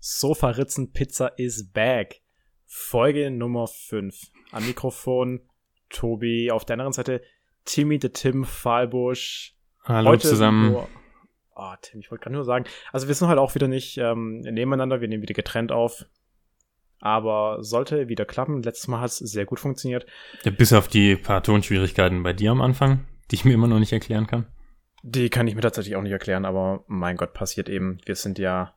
[0.00, 2.20] Sofa-Ritzen Pizza is back.
[2.64, 4.14] Folge Nummer 5.
[4.52, 5.40] Am Mikrofon
[5.90, 7.22] Tobi, auf der anderen Seite
[7.64, 9.54] Timmy the Tim Fahlbusch.
[9.84, 10.72] Hallo Heute zusammen.
[10.72, 10.88] Nur,
[11.56, 14.40] oh, Tim, ich wollte gerade nur sagen, also wir sind halt auch wieder nicht ähm,
[14.40, 16.06] nebeneinander, wir nehmen wieder getrennt auf.
[17.00, 18.62] Aber sollte wieder klappen.
[18.62, 20.04] Letztes Mal hat es sehr gut funktioniert.
[20.42, 23.78] Ja, bis auf die paar Tonschwierigkeiten bei dir am Anfang, die ich mir immer noch
[23.78, 24.46] nicht erklären kann.
[25.02, 27.98] Die kann ich mir tatsächlich auch nicht erklären, aber mein Gott, passiert eben.
[28.04, 28.74] Wir sind ja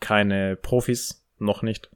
[0.00, 1.90] keine Profis, noch nicht.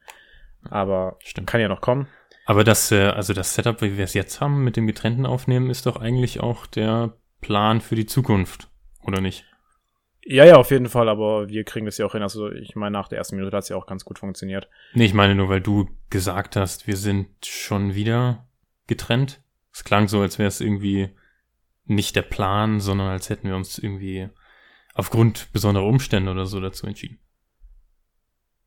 [0.70, 1.48] Aber Stimmt.
[1.48, 2.08] kann ja noch kommen.
[2.46, 5.70] Aber das, äh, also das Setup, wie wir es jetzt haben, mit dem getrennten Aufnehmen,
[5.70, 8.68] ist doch eigentlich auch der Plan für die Zukunft,
[9.02, 9.44] oder nicht?
[10.26, 12.22] Ja, ja, auf jeden Fall, aber wir kriegen das ja auch hin.
[12.22, 14.68] Also ich meine, nach der ersten Minute hat es ja auch ganz gut funktioniert.
[14.94, 18.46] Nee, ich meine nur, weil du gesagt hast, wir sind schon wieder
[18.86, 19.42] getrennt.
[19.72, 21.10] Es klang so, als wäre es irgendwie
[21.84, 24.30] nicht der Plan, sondern als hätten wir uns irgendwie
[24.94, 27.18] aufgrund besonderer Umstände oder so dazu entschieden.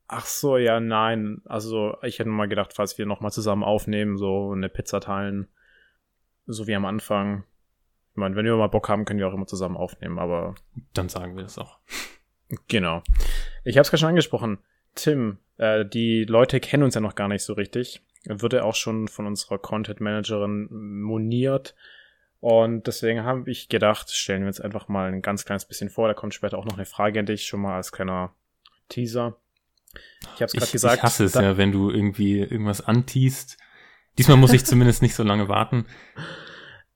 [0.08, 1.42] Ach so, ja, nein.
[1.44, 5.48] Also ich hätte mal gedacht, falls wir nochmal zusammen aufnehmen, so eine Pizza teilen,
[6.46, 7.44] so wie am Anfang.
[8.12, 10.54] Ich meine, wenn wir mal Bock haben, können wir auch immer zusammen aufnehmen, aber
[10.94, 11.78] Dann sagen wir das auch.
[12.68, 13.02] Genau.
[13.64, 14.58] Ich habe es gerade schon angesprochen.
[14.94, 18.02] Tim, äh, die Leute kennen uns ja noch gar nicht so richtig.
[18.24, 20.68] Wird ja auch schon von unserer Content Managerin
[21.02, 21.74] moniert.
[22.40, 26.08] Und deswegen habe ich gedacht, stellen wir uns einfach mal ein ganz kleines bisschen vor.
[26.08, 28.32] Da kommt später auch noch eine Frage an dich, schon mal als kleiner
[28.88, 29.36] Teaser.
[30.34, 30.96] Ich habe es gerade gesagt.
[30.96, 33.58] ich hasse es ja, wenn du irgendwie irgendwas antiest.
[34.18, 35.86] Diesmal muss ich zumindest nicht so lange warten.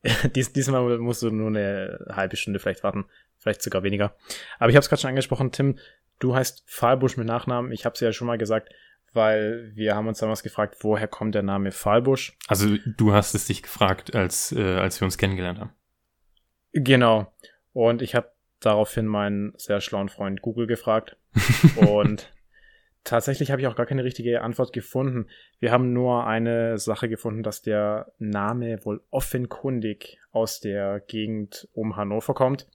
[0.34, 3.05] Dies, diesmal musst du nur eine halbe Stunde vielleicht warten,
[3.39, 4.17] vielleicht sogar weniger.
[4.58, 5.78] Aber ich habe es gerade schon angesprochen, Tim,
[6.19, 7.70] du heißt Fahlbusch mit Nachnamen.
[7.70, 8.73] Ich habe es ja schon mal gesagt,
[9.12, 12.36] weil wir haben uns damals gefragt, woher kommt der Name Fahlbusch?
[12.48, 15.73] Also du hast es dich gefragt, als, äh, als wir uns kennengelernt haben.
[16.73, 17.33] Genau.
[17.73, 21.17] Und ich habe daraufhin meinen sehr schlauen Freund Google gefragt.
[21.77, 22.33] und
[23.05, 25.27] tatsächlich habe ich auch gar keine richtige Antwort gefunden.
[25.58, 31.96] Wir haben nur eine Sache gefunden, dass der Name wohl offenkundig aus der Gegend um
[31.96, 32.67] Hannover kommt.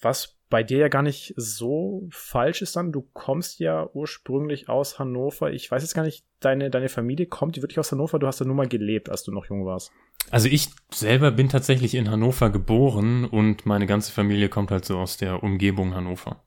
[0.00, 2.92] Was bei dir ja gar nicht so falsch ist dann.
[2.92, 5.50] Du kommst ja ursprünglich aus Hannover.
[5.50, 8.18] Ich weiß jetzt gar nicht, deine, deine Familie kommt die wirklich aus Hannover?
[8.18, 9.90] Du hast da nur mal gelebt, als du noch jung warst.
[10.30, 14.98] Also ich selber bin tatsächlich in Hannover geboren und meine ganze Familie kommt halt so
[14.98, 16.44] aus der Umgebung Hannover.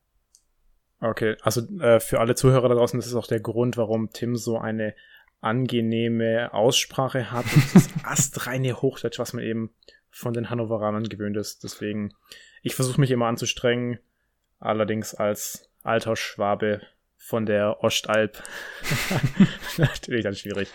[1.00, 4.36] Okay, also äh, für alle Zuhörer da draußen, das ist auch der Grund, warum Tim
[4.36, 4.96] so eine
[5.42, 7.46] angenehme Aussprache hat.
[7.54, 9.72] Und das astreine Hochdeutsch, was man eben
[10.10, 11.64] von den Hannoveranern gewöhnt ist.
[11.64, 12.14] Deswegen,
[12.64, 14.00] ich versuche mich immer anzustrengen,
[14.60, 16.82] allerdings als alter Schwabe
[17.16, 18.42] von der Ostalb.
[19.78, 20.70] Natürlich dann schwierig.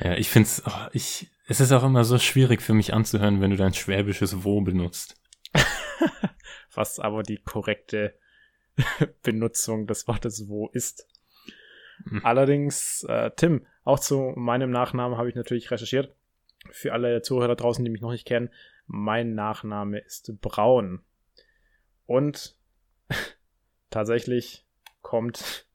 [0.00, 3.50] Ja, ich find's, oh, ich, es ist auch immer so schwierig für mich anzuhören, wenn
[3.50, 5.20] du dein schwäbisches Wo benutzt.
[6.74, 8.14] was aber die korrekte
[9.22, 11.06] Benutzung des Wortes wo ist.
[12.04, 12.24] Hm.
[12.24, 16.14] Allerdings, äh, Tim, auch zu meinem Nachnamen habe ich natürlich recherchiert.
[16.70, 18.50] Für alle Zuhörer da draußen, die mich noch nicht kennen,
[18.86, 21.02] mein Nachname ist Braun.
[22.06, 22.56] Und
[23.90, 24.64] tatsächlich
[25.02, 25.66] kommt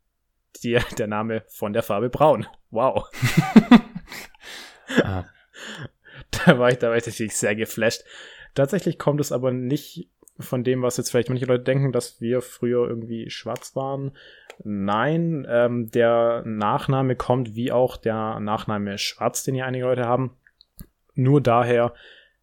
[0.62, 2.48] dir der Name von der Farbe Braun.
[2.70, 3.10] Wow.
[5.02, 5.26] Ah,
[6.46, 8.04] Da war ich, da war ich natürlich sehr geflasht.
[8.56, 12.42] Tatsächlich kommt es aber nicht von dem, was jetzt vielleicht manche Leute denken, dass wir
[12.42, 14.12] früher irgendwie schwarz waren.
[14.64, 20.32] Nein, ähm, der Nachname kommt wie auch der Nachname Schwarz, den ja einige Leute haben.
[21.16, 21.94] Nur daher,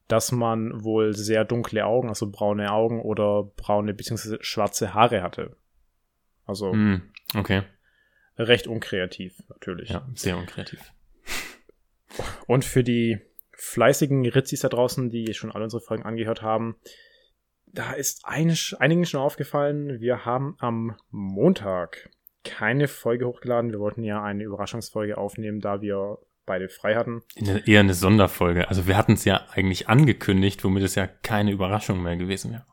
[0.09, 4.39] dass man wohl sehr dunkle Augen, also braune Augen oder braune bzw.
[4.41, 5.57] schwarze Haare hatte.
[6.47, 7.03] Also hm,
[7.37, 7.63] okay,
[8.37, 9.91] recht unkreativ, natürlich.
[9.91, 10.81] ja, sehr unkreativ.
[12.47, 13.21] Und für die
[13.53, 16.77] fleißigen Ritzis da draußen, die schon alle unsere Folgen angehört haben,
[17.73, 22.11] da ist eine, einigen schon aufgefallen, wir haben am Montag
[22.45, 23.71] keine Folge hochgeladen.
[23.71, 27.23] Wir wollten ja eine Überraschungsfolge aufnehmen, da wir beide frei hatten.
[27.39, 28.69] Eine, eher eine Sonderfolge.
[28.69, 32.67] Also wir hatten es ja eigentlich angekündigt, womit es ja keine Überraschung mehr gewesen wäre.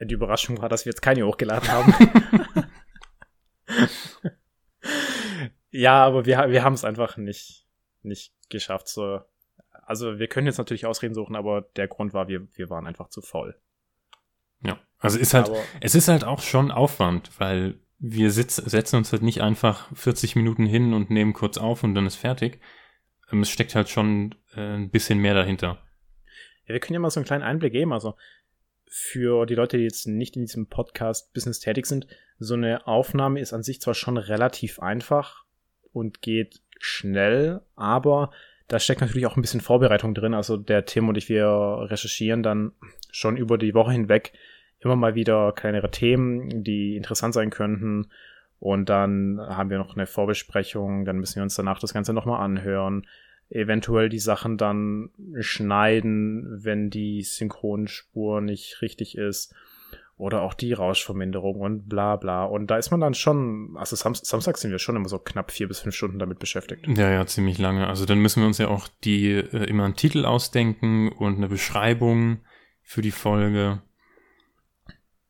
[0.00, 1.94] Die Überraschung war, dass wir jetzt keine hochgeladen haben.
[5.70, 7.66] ja, aber wir, wir haben es einfach nicht,
[8.02, 8.88] nicht geschafft.
[8.88, 9.20] So.
[9.70, 13.08] Also wir können jetzt natürlich Ausreden suchen, aber der Grund war, wir, wir waren einfach
[13.08, 13.56] zu faul.
[15.04, 19.12] Also ist halt, aber es ist halt auch schon Aufwand, weil wir sitz, setzen uns
[19.12, 22.60] halt nicht einfach 40 Minuten hin und nehmen kurz auf und dann ist fertig.
[23.30, 25.78] Ähm, Es steckt halt schon äh, ein bisschen mehr dahinter.
[26.66, 27.92] Ja, wir können ja mal so einen kleinen Einblick geben.
[27.92, 28.14] Also
[28.88, 32.06] für die Leute, die jetzt nicht in diesem Podcast-Business tätig sind,
[32.38, 35.44] so eine Aufnahme ist an sich zwar schon relativ einfach
[35.92, 38.30] und geht schnell, aber
[38.68, 40.34] da steckt natürlich auch ein bisschen Vorbereitung drin.
[40.34, 41.46] Also der Tim und ich, wir
[41.90, 42.72] recherchieren dann
[43.10, 44.32] schon über die Woche hinweg
[44.84, 48.08] immer mal wieder kleinere Themen, die interessant sein könnten.
[48.58, 52.40] Und dann haben wir noch eine Vorbesprechung, dann müssen wir uns danach das Ganze nochmal
[52.40, 53.06] anhören.
[53.50, 59.54] Eventuell die Sachen dann schneiden, wenn die Synchronspur nicht richtig ist.
[60.16, 62.44] Oder auch die Rauschverminderung und bla bla.
[62.44, 65.50] Und da ist man dann schon, also Sam Samstag sind wir schon immer so knapp
[65.50, 66.86] vier bis fünf Stunden damit beschäftigt.
[66.96, 67.88] Ja, ja, ziemlich lange.
[67.88, 71.48] Also dann müssen wir uns ja auch die äh, immer einen Titel ausdenken und eine
[71.48, 72.38] Beschreibung
[72.80, 73.82] für die Folge.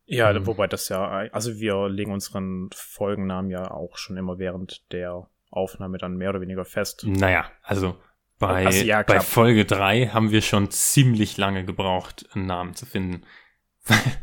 [0.06, 0.46] Ja, mhm.
[0.46, 5.98] wobei das ja, also wir legen unseren Folgennamen ja auch schon immer während der Aufnahme
[5.98, 7.04] dann mehr oder weniger fest.
[7.06, 7.96] Naja, also
[8.38, 12.84] bei, also, ja, bei Folge drei haben wir schon ziemlich lange gebraucht, einen Namen zu
[12.84, 13.24] finden.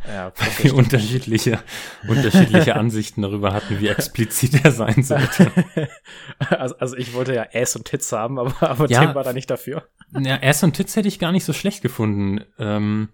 [0.07, 1.59] Ja, weil wir unterschiedliche,
[2.07, 5.51] unterschiedliche Ansichten darüber hatten, wie explizit er sein sollte.
[6.49, 9.33] Also, also ich wollte ja Ass und Tits haben, aber, aber ja, Tim war da
[9.33, 9.87] nicht dafür.
[10.19, 12.43] Ja, Ass und Tits hätte ich gar nicht so schlecht gefunden.
[12.59, 13.09] Ähm,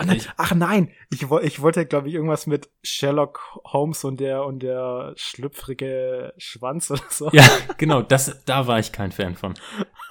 [0.00, 4.44] Oh nein, ach nein, ich, ich wollte, glaube ich, irgendwas mit Sherlock Holmes und der
[4.44, 7.30] und der schlüpfrige Schwanz oder so.
[7.32, 7.44] Ja,
[7.78, 9.54] genau, das, da war ich kein Fan von.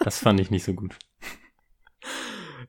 [0.02, 0.98] Das fand ich nicht so gut.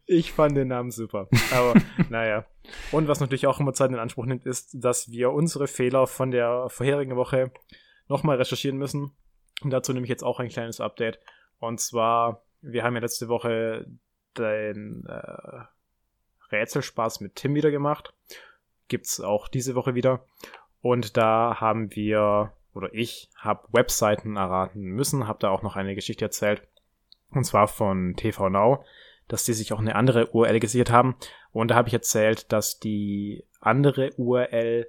[0.06, 1.29] Ich fand den Namen super.
[1.53, 1.75] Aber
[2.09, 2.47] naja.
[2.93, 6.31] Und was natürlich auch immer Zeit in Anspruch nimmt, ist, dass wir unsere Fehler von
[6.31, 7.50] der vorherigen Woche
[8.06, 9.17] nochmal recherchieren müssen.
[9.62, 11.19] Und dazu nehme ich jetzt auch ein kleines Update.
[11.59, 13.87] Und zwar, wir haben ja letzte Woche
[14.37, 15.65] den äh,
[16.50, 18.12] Rätselspaß mit Tim wieder gemacht.
[18.88, 20.24] Gibt's auch diese Woche wieder.
[20.80, 25.94] Und da haben wir, oder ich, habe Webseiten erraten müssen, habe da auch noch eine
[25.94, 26.62] Geschichte erzählt.
[27.30, 28.84] Und zwar von TV Now,
[29.26, 31.16] dass die sich auch eine andere URL gesichert haben.
[31.52, 34.88] Und da habe ich erzählt, dass die andere URL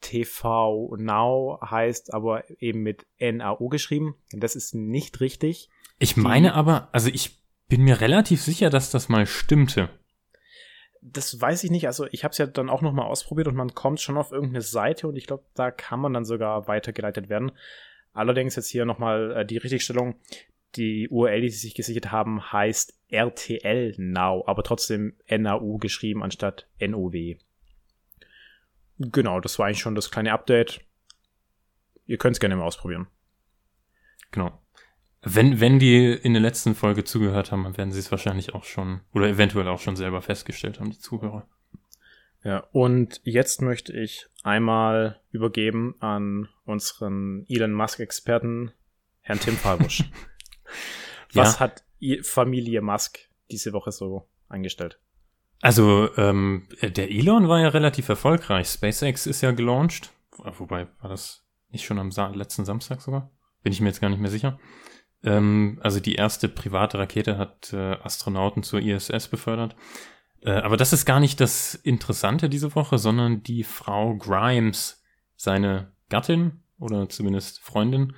[0.00, 4.16] TV Now heißt, aber eben mit NAO geschrieben.
[4.32, 5.70] Das ist nicht richtig.
[5.98, 7.38] Ich meine aber, also ich
[7.68, 9.88] bin mir relativ sicher, dass das mal stimmte
[11.12, 11.86] das weiß ich nicht.
[11.86, 14.32] Also ich habe es ja dann auch noch mal ausprobiert und man kommt schon auf
[14.32, 17.52] irgendeine Seite und ich glaube, da kann man dann sogar weitergeleitet werden.
[18.12, 20.16] Allerdings jetzt hier noch mal äh, die Richtigstellung.
[20.74, 26.66] Die URL, die sie sich gesichert haben, heißt RTL Now, aber trotzdem NAU geschrieben anstatt
[26.80, 27.36] NOW.
[28.98, 30.80] Genau, das war eigentlich schon das kleine Update.
[32.06, 33.06] Ihr könnt es gerne mal ausprobieren.
[34.32, 34.60] Genau.
[35.28, 38.62] Wenn, wenn die in der letzten Folge zugehört haben, dann werden sie es wahrscheinlich auch
[38.62, 41.48] schon oder eventuell auch schon selber festgestellt haben, die Zuhörer.
[42.44, 48.70] Ja, und jetzt möchte ich einmal übergeben an unseren Elon Musk-Experten,
[49.20, 50.04] Herrn Tim Fabusch.
[51.34, 51.60] Was ja.
[51.60, 51.82] hat
[52.22, 53.18] Familie Musk
[53.50, 55.00] diese Woche so angestellt?
[55.60, 58.68] Also, ähm, der Elon war ja relativ erfolgreich.
[58.68, 60.12] SpaceX ist ja gelauncht.
[60.36, 63.32] Wobei, war das nicht schon am Sa letzten Samstag sogar?
[63.64, 64.60] Bin ich mir jetzt gar nicht mehr sicher.
[65.26, 69.76] Ähm, also die erste private Rakete hat äh, Astronauten zur ISS befördert.
[70.40, 75.02] Äh, aber das ist gar nicht das Interessante diese Woche, sondern die Frau Grimes,
[75.34, 78.14] seine Gattin oder zumindest Freundin,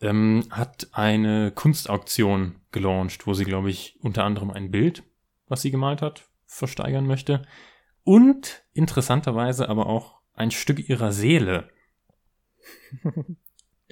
[0.00, 5.02] ähm, hat eine Kunstauktion gelauncht, wo sie, glaube ich, unter anderem ein Bild,
[5.48, 7.46] was sie gemalt hat, versteigern möchte.
[8.02, 11.70] Und interessanterweise aber auch ein Stück ihrer Seele.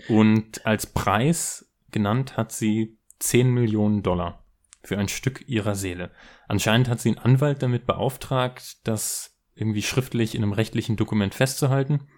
[0.09, 4.45] Und als Preis genannt hat sie 10 Millionen Dollar
[4.83, 6.11] für ein Stück ihrer Seele.
[6.49, 12.09] Anscheinend hat sie einen Anwalt damit beauftragt, das irgendwie schriftlich in einem rechtlichen Dokument festzuhalten.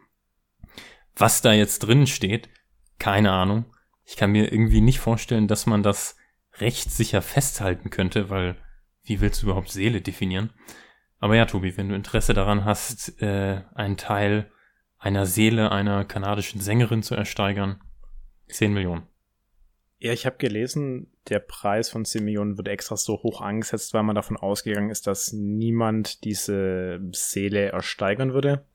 [1.16, 2.48] Was da jetzt drin steht,
[2.98, 3.66] keine Ahnung.
[4.04, 6.16] Ich kann mir irgendwie nicht vorstellen, dass man das
[6.54, 8.56] rechtssicher festhalten könnte, weil
[9.02, 10.50] wie willst du überhaupt Seele definieren?
[11.18, 14.50] Aber ja, Tobi, wenn du Interesse daran hast, äh, einen Teil
[14.98, 17.82] einer Seele einer kanadischen Sängerin zu ersteigern,
[18.48, 19.06] 10 Millionen.
[19.98, 24.02] Ja, ich habe gelesen, der Preis von 10 Millionen wird extra so hoch angesetzt, weil
[24.02, 28.66] man davon ausgegangen ist, dass niemand diese Seele ersteigern würde.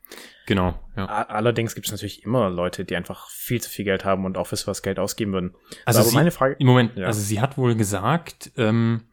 [0.48, 1.06] Genau, ja.
[1.06, 4.48] Allerdings gibt es natürlich immer Leute, die einfach viel zu viel Geld haben und auch
[4.48, 5.56] fürs was Geld ausgeben würden.
[5.86, 6.56] Also sie, meine Frage.
[6.58, 7.06] Im Moment, ja.
[7.06, 9.04] also sie hat wohl gesagt, ähm,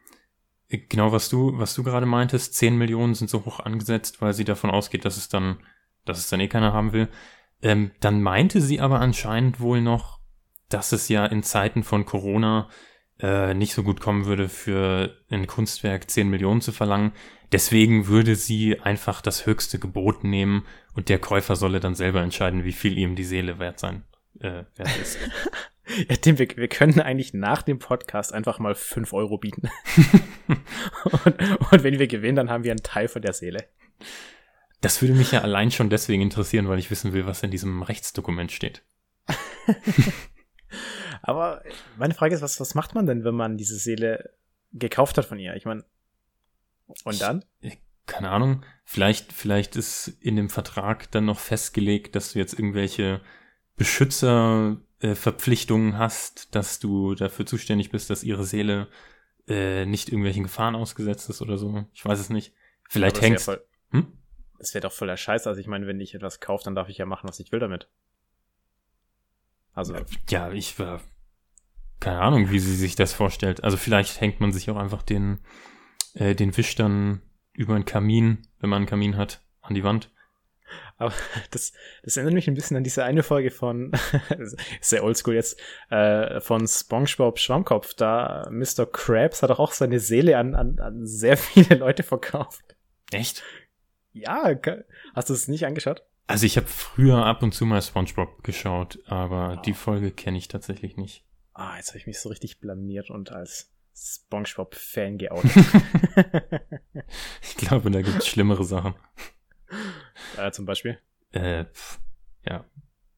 [0.69, 4.45] genau was du, was du gerade meintest, 10 Millionen sind so hoch angesetzt, weil sie
[4.45, 5.59] davon ausgeht, dass es dann,
[6.07, 7.09] dass es dann eh keiner haben will.
[7.63, 10.16] Ähm, dann meinte sie aber anscheinend wohl noch,
[10.69, 12.69] dass es ja in Zeiten von Corona
[13.21, 17.13] äh, nicht so gut kommen würde, für ein Kunstwerk 10 Millionen zu verlangen.
[17.53, 22.65] Deswegen würde sie einfach das höchste Gebot nehmen und der Käufer solle dann selber entscheiden,
[22.65, 24.05] wie viel ihm die Seele wert sein
[24.41, 25.19] äh, wert ist.
[26.09, 29.71] ja, Tim, wir, wir können eigentlich nach dem Podcast einfach mal 5 Euro bieten.
[31.25, 33.69] und, und wenn wir gewinnen, dann haben wir einen Teil von der Seele.
[34.81, 37.83] Das würde mich ja allein schon deswegen interessieren, weil ich wissen will, was in diesem
[37.83, 38.83] Rechtsdokument steht.
[41.27, 41.63] Aber
[41.99, 44.31] meine Frage ist, was, was macht man denn, wenn man diese Seele
[44.73, 45.57] gekauft hat von ihr?
[45.57, 45.85] Ich meine,
[47.05, 47.45] und dann?
[47.61, 48.65] Ich, keine Ahnung.
[48.85, 53.23] Vielleicht, vielleicht ist in dem Vertrag dann noch festgelegt, dass du jetzt irgendwelche
[53.75, 58.87] Beschützerverpflichtungen äh, hast, dass du dafür zuständig bist, dass ihre Seele
[59.49, 61.87] äh, nicht irgendwelchen Gefahren ausgesetzt ist oder so.
[61.93, 62.55] Ich weiß es nicht.
[62.89, 63.49] Vielleicht hängt es.
[63.91, 64.17] Hm?
[64.61, 65.49] Das wäre doch voller Scheiß.
[65.49, 67.59] Also ich meine, wenn ich etwas kaufe, dann darf ich ja machen, was ich will
[67.59, 67.89] damit.
[69.75, 69.97] Also.
[70.31, 71.01] Ja, ich war.
[72.01, 73.65] Keine Ahnung, wie sie sich das vorstellt.
[73.65, 75.39] Also vielleicht hängt man sich auch einfach den,
[76.15, 77.23] äh, den Wisch dann
[77.53, 80.11] über einen Kamin, wenn man einen Kamin hat, an die Wand.
[80.99, 81.13] Aber
[81.51, 81.73] das,
[82.03, 83.93] das erinnert mich ein bisschen an diese eine Folge von,
[84.81, 85.59] sehr oldschool jetzt,
[85.91, 87.95] äh, von SpongeBob Schwammkopf.
[87.95, 88.87] Da Mr.
[88.87, 92.77] Krabs hat auch seine Seele an, an, an sehr viele Leute verkauft.
[93.11, 93.43] Echt?
[94.13, 94.51] Ja,
[95.15, 96.03] hast du es nicht angeschaut?
[96.27, 99.63] Also ich habe früher ab und zu mal SpongeBob geschaut, aber oh.
[99.63, 101.26] die Folge kenne ich tatsächlich nicht.
[101.59, 105.51] Ah, jetzt habe ich mich so richtig blamiert und als SpongeBob-Fan geoutet.
[107.41, 108.95] ich glaube, da gibt es schlimmere Sachen.
[110.37, 110.99] Äh, zum Beispiel?
[111.33, 111.99] Äh, pf,
[112.45, 112.65] ja,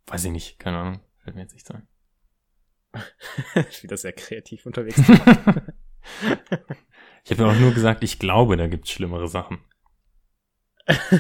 [0.07, 1.87] weiß ich nicht, keine Ahnung, fällt mir jetzt nicht sein.
[3.83, 4.99] Wieder sehr kreativ unterwegs.
[4.99, 5.07] ich
[7.31, 9.59] habe ja auch nur gesagt, ich glaube, da gibt es schlimmere Sachen.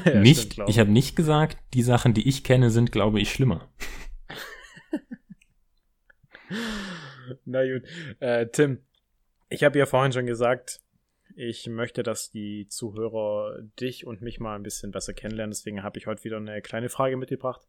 [0.05, 3.31] ja, nicht, stimmt, ich habe nicht gesagt, die Sachen, die ich kenne, sind, glaube ich,
[3.31, 3.69] schlimmer.
[7.44, 7.82] Na gut.
[8.20, 8.78] Äh, Tim,
[9.49, 10.80] ich habe ja vorhin schon gesagt,
[11.35, 15.52] ich möchte, dass die Zuhörer dich und mich mal ein bisschen besser kennenlernen.
[15.52, 17.66] Deswegen habe ich heute wieder eine kleine Frage mitgebracht,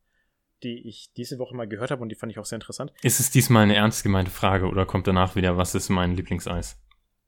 [0.63, 2.93] die ich diese Woche mal gehört habe und die fand ich auch sehr interessant.
[3.03, 6.79] Ist es diesmal eine ernst gemeinte Frage oder kommt danach wieder, was ist mein Lieblingseis?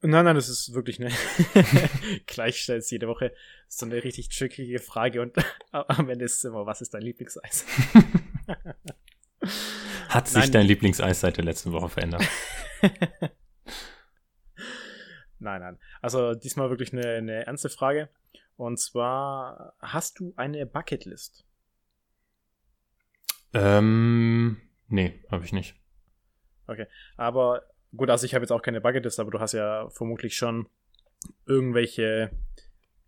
[0.04, 1.12] Nein, nein, das ist wirklich eine
[2.26, 3.34] gleichstells jede Woche
[3.68, 5.36] so eine richtig trickige Frage und
[5.72, 7.66] am Ende ist es immer, was ist dein Lieblingseis?
[10.12, 10.52] Hat sich nein.
[10.52, 12.28] dein Lieblingseis seit der letzten Woche verändert?
[15.40, 15.80] Nein, nein.
[16.02, 18.10] Also diesmal wirklich eine, eine ernste Frage.
[18.58, 21.48] Und zwar, hast du eine Bucketlist?
[23.54, 25.76] Ähm, nee, habe ich nicht.
[26.68, 26.86] Okay,
[27.18, 27.64] aber
[27.98, 30.70] gut, also ich habe jetzt auch keine Bucketlist, aber du hast ja vermutlich schon
[31.48, 32.30] irgendwelche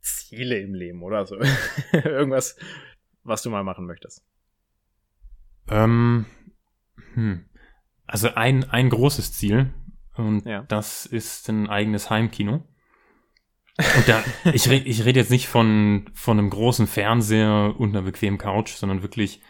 [0.01, 1.37] Ziele im Leben oder so.
[1.91, 2.57] Irgendwas,
[3.23, 4.25] was du mal machen möchtest.
[5.69, 6.25] Ähm,
[7.13, 7.45] hm.
[8.05, 9.73] Also ein, ein großes Ziel,
[10.15, 10.63] und ja.
[10.63, 12.63] das ist ein eigenes Heimkino.
[13.77, 18.03] Und da, ich rede ich red jetzt nicht von, von einem großen Fernseher und einer
[18.03, 19.41] bequemen Couch, sondern wirklich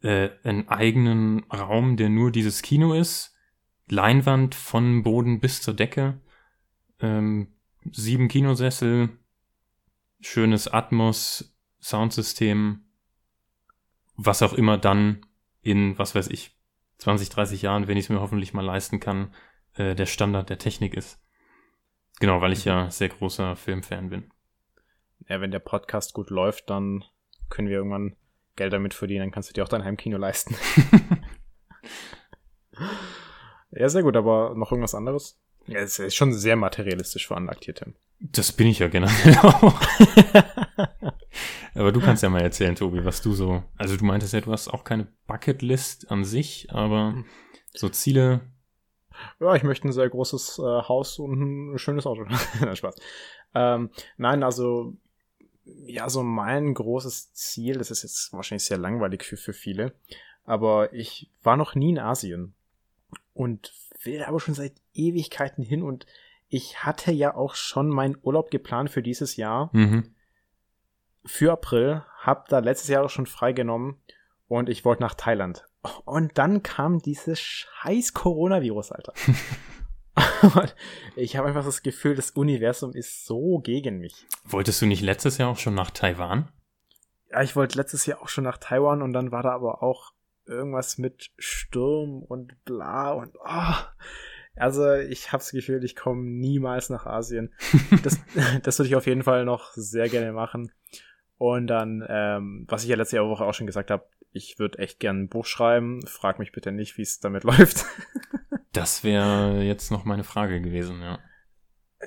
[0.00, 3.34] äh, einen eigenen Raum, der nur dieses Kino ist.
[3.90, 6.20] Leinwand von Boden bis zur Decke.
[7.00, 7.54] Ähm,
[7.90, 9.10] sieben Kinosessel,
[10.20, 12.84] schönes Atmos, Soundsystem,
[14.16, 15.24] was auch immer dann
[15.62, 16.57] in, was weiß ich,
[16.98, 19.34] 20, 30 Jahren, wenn ich es mir hoffentlich mal leisten kann,
[19.74, 21.20] äh, der Standard der Technik ist.
[22.20, 24.30] Genau, weil ich ja sehr großer Filmfan bin.
[25.28, 27.04] Ja, wenn der Podcast gut läuft, dann
[27.48, 28.16] können wir irgendwann
[28.56, 30.56] Geld damit verdienen, dann kannst du dir auch dein Heimkino leisten.
[33.70, 35.40] ja, sehr gut, aber noch irgendwas anderes?
[35.66, 37.94] Ja, es ist schon sehr materialistisch veranlagt hier, Tim.
[38.20, 39.80] Das bin ich ja generell auch.
[41.78, 43.62] aber du kannst ja mal erzählen, Tobi, was du so.
[43.76, 47.24] Also du meintest ja, du hast auch keine Bucketlist an sich, aber hm.
[47.72, 48.40] so Ziele,
[49.40, 52.24] ja, ich möchte ein sehr großes äh, Haus und ein schönes Auto.
[52.74, 52.96] Spaß.
[53.54, 54.94] Ähm, nein, also,
[55.64, 59.94] ja, so mein großes Ziel, das ist jetzt wahrscheinlich sehr langweilig für, für viele,
[60.44, 62.54] aber ich war noch nie in Asien
[63.34, 66.06] und will aber schon seit Ewigkeiten hin und
[66.48, 69.68] ich hatte ja auch schon meinen Urlaub geplant für dieses Jahr.
[69.72, 70.14] Mhm.
[71.28, 74.00] Für April, hab da letztes Jahr auch schon freigenommen
[74.48, 75.66] und ich wollte nach Thailand.
[76.06, 79.12] Und dann kam dieses scheiß Coronavirus, Alter.
[81.16, 84.26] ich habe einfach das Gefühl, das Universum ist so gegen mich.
[84.44, 86.50] Wolltest du nicht letztes Jahr auch schon nach Taiwan?
[87.30, 90.12] Ja, ich wollte letztes Jahr auch schon nach Taiwan und dann war da aber auch
[90.46, 93.74] irgendwas mit Sturm und bla und oh.
[94.56, 97.52] Also ich habe das Gefühl, ich komme niemals nach Asien.
[98.02, 98.18] Das,
[98.62, 100.72] das würde ich auf jeden Fall noch sehr gerne machen.
[101.38, 105.00] Und dann, ähm, was ich ja letzte Woche auch schon gesagt habe, ich würde echt
[105.00, 106.04] gern ein Buch schreiben.
[106.06, 107.86] Frag mich bitte nicht, wie es damit läuft.
[108.72, 111.18] das wäre jetzt noch meine Frage gewesen, ja.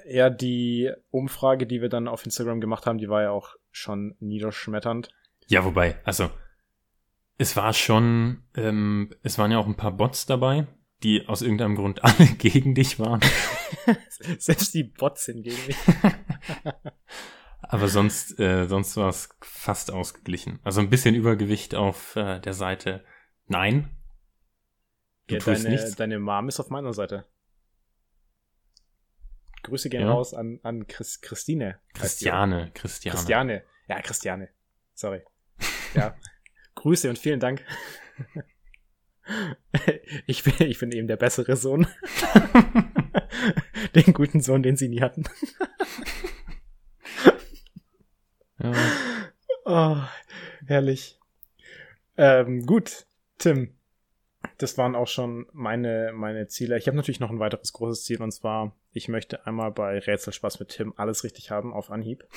[0.06, 4.16] Ja, die Umfrage, die wir dann auf Instagram gemacht haben, die war ja auch schon
[4.20, 5.10] niederschmetternd.
[5.48, 6.30] Ja, wobei, also
[7.38, 10.68] es war schon, ähm, es waren ja auch ein paar Bots dabei,
[11.04, 13.20] die aus irgendeinem Grund alle gegen dich waren.
[14.38, 15.76] Selbst die Bots sind gegen mich.
[17.62, 20.60] Aber sonst, äh, sonst war es fast ausgeglichen.
[20.64, 23.06] Also ein bisschen Übergewicht auf äh, der Seite.
[23.48, 23.90] Nein.
[25.28, 25.96] Du ja, tust deine, nichts.
[25.96, 27.26] deine Mom ist auf meiner Seite.
[29.64, 30.12] Grüße gehen ja.
[30.12, 31.80] raus an, an Chris, Christine.
[31.94, 33.16] Christiane, Christiane.
[33.16, 33.64] Christiane.
[33.88, 34.50] Ja, Christiane.
[34.94, 35.22] Sorry.
[35.94, 36.16] Ja.
[36.76, 37.64] Grüße und vielen Dank.
[40.26, 41.88] ich, bin, ich bin eben der bessere Sohn.
[43.96, 45.24] den guten Sohn, den sie nie hatten.
[48.64, 48.74] Ja.
[49.66, 49.98] Oh,
[50.66, 51.20] herrlich.
[52.18, 53.06] Ähm, gut,
[53.38, 53.74] Tim.
[54.58, 56.78] Das waren auch schon meine, meine Ziele.
[56.78, 60.60] Ich habe natürlich noch ein weiteres großes Ziel und zwar, ich möchte einmal bei Rätselspaß
[60.60, 62.28] mit Tim alles richtig haben auf Anhieb.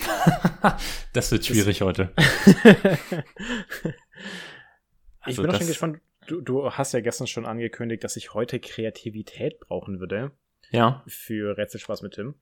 [1.13, 2.13] das wird schwierig das heute.
[2.17, 3.25] ich
[5.23, 6.01] also bin auch schon gespannt.
[6.27, 10.31] Du, du hast ja gestern schon angekündigt, dass ich heute Kreativität brauchen würde.
[10.71, 11.03] Ja.
[11.07, 12.35] Für Rätselspaß mit Tim.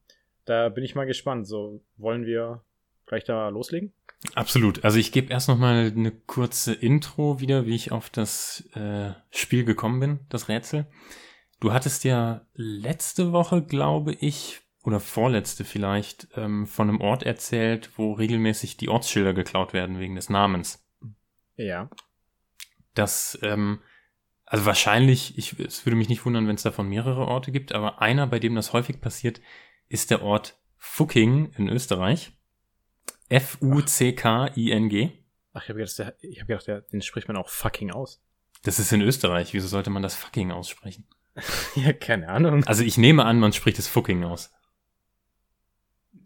[0.45, 1.47] Da bin ich mal gespannt.
[1.47, 2.65] So, wollen wir
[3.07, 3.93] gleich da loslegen?
[4.35, 4.85] Absolut.
[4.85, 9.13] Also ich gebe erst noch mal eine kurze Intro wieder, wie ich auf das äh,
[9.31, 10.87] Spiel gekommen bin, das Rätsel.
[11.61, 17.91] Du hattest ja letzte Woche, glaube ich, oder vorletzte vielleicht, ähm, von einem Ort erzählt,
[17.97, 20.85] wo regelmäßig die Ortsschilder geklaut werden wegen des Namens.
[21.57, 21.89] Ja.
[22.95, 23.81] Das, ähm,
[24.45, 28.03] also wahrscheinlich, ich, es würde mich nicht wundern, wenn es davon mehrere Orte gibt, aber
[28.03, 29.41] einer, bei dem das häufig passiert,
[29.89, 32.33] ist der Ort Fucking in Österreich.
[33.33, 35.11] F-U-C-K-I-N-G.
[35.55, 38.23] Ach, ich habe gedacht, der, ich hab gedacht der, den spricht man auch fucking aus.
[38.63, 39.55] Das ist in Österreich.
[39.55, 41.07] Wieso sollte man das fucking aussprechen?
[41.75, 42.63] ja, keine Ahnung.
[42.65, 44.53] Also ich nehme an, man spricht es fucking aus.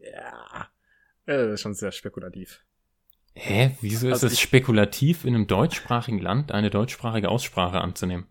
[0.01, 0.69] Ja.
[1.27, 2.65] Das ist schon sehr spekulativ.
[3.35, 3.77] Hä?
[3.81, 8.27] Wieso also ist es spekulativ, in einem deutschsprachigen Land eine deutschsprachige Aussprache anzunehmen?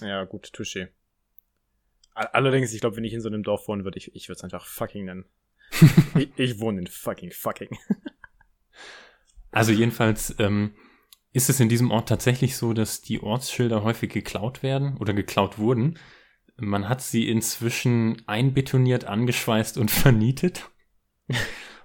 [0.00, 0.88] Ja, gut, touché.
[2.14, 4.44] Allerdings, ich glaube, wenn ich in so einem Dorf wohnen würde, ich, ich würde es
[4.44, 5.24] einfach fucking nennen
[6.14, 7.76] ich, ich, wohne in fucking fucking.
[9.50, 10.74] also jedenfalls ähm,
[11.32, 15.58] ist es in diesem Ort tatsächlich so, dass die Ortsschilder häufig geklaut werden oder geklaut
[15.58, 15.98] wurden.
[16.56, 20.70] Man hat sie inzwischen einbetoniert, angeschweißt und vernietet,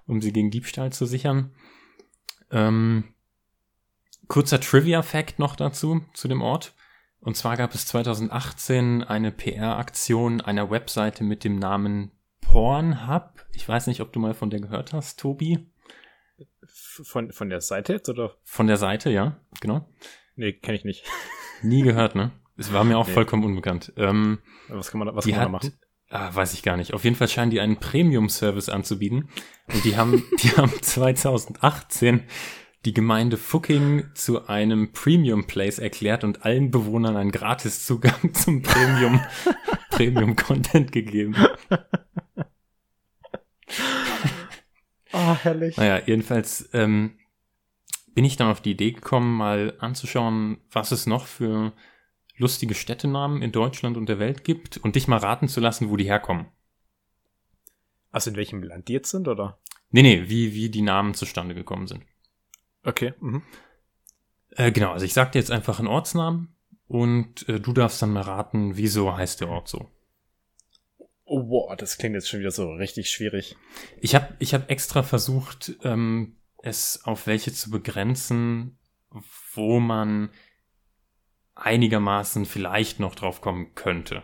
[0.05, 1.55] um sie gegen Diebstahl zu sichern.
[2.51, 3.15] Ähm,
[4.27, 6.75] kurzer Trivia-Fact noch dazu, zu dem Ort.
[7.19, 12.11] Und zwar gab es 2018 eine PR-Aktion einer Webseite mit dem Namen
[12.49, 13.45] Pornhub.
[13.53, 15.69] Ich weiß nicht, ob du mal von der gehört hast, Tobi.
[16.65, 18.37] Von, von der Seite jetzt, oder?
[18.43, 19.87] Von der Seite, ja, genau.
[20.35, 21.05] Nee, kenne ich nicht.
[21.61, 22.31] Nie gehört, ne?
[22.57, 23.13] Es war mir auch nee.
[23.13, 23.93] vollkommen unbekannt.
[23.97, 25.73] Ähm, was kann man, was kann man hat, da machen?
[26.09, 26.95] Ah, weiß ich gar nicht.
[26.95, 29.29] Auf jeden Fall scheinen die einen Premium-Service anzubieten.
[29.71, 32.23] Und die haben, die haben 2018
[32.85, 39.19] die Gemeinde Fucking zu einem Premium Place erklärt und allen Bewohnern einen Gratiszugang zum Premium,
[39.91, 41.35] Premium Content gegeben.
[45.13, 45.77] Oh, herrlich.
[45.77, 47.17] Naja, jedenfalls ähm,
[48.13, 51.73] bin ich dann auf die Idee gekommen, mal anzuschauen, was es noch für
[52.37, 55.97] lustige Städtenamen in Deutschland und der Welt gibt und dich mal raten zu lassen, wo
[55.97, 56.47] die herkommen.
[58.11, 59.59] Also in welchem Land die jetzt sind, oder?
[59.91, 62.03] Nee, nee, wie, wie die Namen zustande gekommen sind.
[62.83, 63.13] Okay.
[63.19, 63.43] Mhm.
[64.51, 66.55] Äh, genau, also ich sag dir jetzt einfach einen Ortsnamen
[66.87, 69.89] und äh, du darfst dann mal raten, wieso heißt der Ort so.
[71.29, 73.55] Oh, wow, das klingt jetzt schon wieder so richtig schwierig.
[74.01, 78.79] Ich habe ich hab extra versucht, ähm, es auf welche zu begrenzen,
[79.53, 80.31] wo man
[81.53, 84.23] einigermaßen vielleicht noch drauf kommen könnte.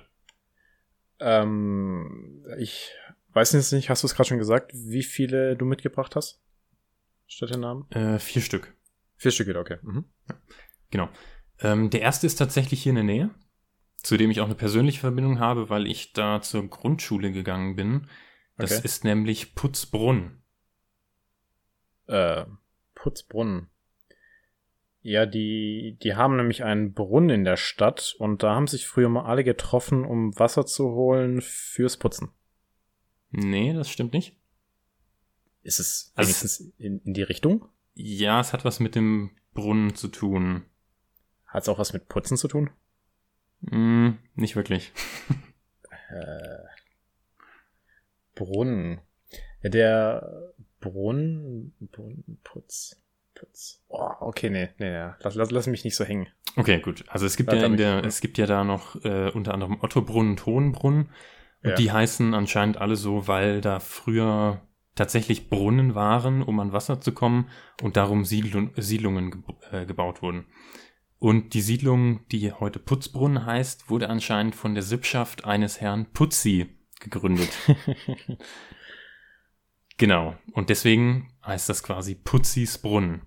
[1.20, 2.92] Ähm, ich
[3.34, 6.42] weiß jetzt nicht, hast du es gerade schon gesagt, wie viele du mitgebracht hast?
[7.28, 7.90] Städtenamen?
[7.92, 8.76] Äh, vier Stück.
[9.18, 9.78] Vier Stück, okay.
[9.84, 10.06] Mhm.
[10.90, 11.10] Genau.
[11.60, 13.30] Ähm, der erste ist tatsächlich hier in der Nähe
[14.06, 18.08] zu dem ich auch eine persönliche Verbindung habe, weil ich da zur Grundschule gegangen bin.
[18.56, 18.86] Das okay.
[18.86, 20.44] ist nämlich Putzbrunn.
[22.06, 22.46] Äh,
[22.94, 23.68] Putzbrunn.
[25.02, 29.10] Ja, die, die haben nämlich einen Brunnen in der Stadt und da haben sich früher
[29.10, 32.30] mal alle getroffen, um Wasser zu holen fürs Putzen.
[33.32, 34.38] Nee, das stimmt nicht.
[35.64, 37.66] Ist es also wenigstens in, in die Richtung?
[37.96, 40.64] Ja, es hat was mit dem Brunnen zu tun.
[41.48, 42.70] Hat es auch was mit Putzen zu tun?
[43.62, 44.92] Mm, nicht wirklich.
[46.10, 46.66] äh,
[48.36, 49.02] Brunnen.
[49.64, 53.02] Der Brunnen, Brunnen, Putz.
[53.90, 55.12] Oh, okay, nee, nee, nee.
[55.20, 56.28] Lass, lass, lass mich nicht so hängen.
[56.56, 57.04] Okay, gut.
[57.08, 59.80] Also es gibt Bleib ja in der, es gibt ja da noch äh, unter anderem
[59.82, 61.10] Ottobrunnen und Hohenbrunn.
[61.64, 61.76] Und ja.
[61.76, 64.62] die heißen anscheinend alle so, weil da früher
[64.94, 67.50] tatsächlich Brunnen waren, um an Wasser zu kommen
[67.82, 69.42] und darum Siedlung, Siedlungen ge
[69.72, 70.46] äh, gebaut wurden.
[71.26, 76.78] Und die Siedlung, die heute Putzbrunnen heißt, wurde anscheinend von der Sippschaft eines Herrn Putzi
[77.00, 77.50] gegründet.
[79.98, 80.38] genau.
[80.52, 83.24] Und deswegen heißt das quasi Putzis Brunnen.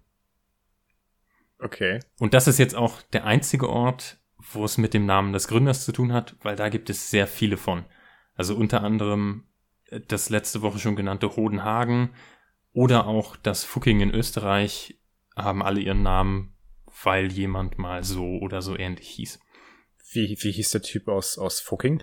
[1.58, 1.98] Okay.
[2.20, 4.20] Und das ist jetzt auch der einzige Ort,
[4.52, 7.26] wo es mit dem Namen des Gründers zu tun hat, weil da gibt es sehr
[7.26, 7.84] viele von.
[8.37, 9.48] Also unter anderem
[9.87, 12.11] äh, das letzte Woche schon genannte Hodenhagen
[12.72, 15.00] oder auch das Fucking in Österreich
[15.34, 16.54] haben alle ihren Namen
[17.02, 19.40] weil jemand mal so oder so ähnlich hieß.
[20.12, 22.02] Wie, wie hieß der Typ aus, aus Fucking?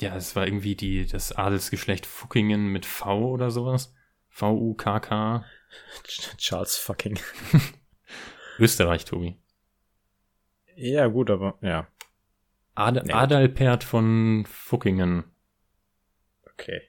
[0.00, 3.94] Ja, es war irgendwie die, das Adelsgeschlecht Fuckingen mit V oder sowas.
[4.28, 5.44] V-U-K-K.
[6.36, 7.18] Charles Fucking.
[8.58, 9.36] Österreich, Tobi.
[10.76, 11.88] Ja, gut, aber ja.
[12.74, 13.12] Ad Nee.
[13.12, 15.24] Adalbert von Fuckingen.
[16.52, 16.82] Okay.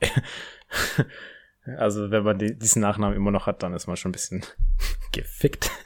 [1.78, 4.44] Also, wenn man die, diesen Nachnamen immer noch hat, dann ist man schon ein bisschen
[5.12, 5.70] gefickt.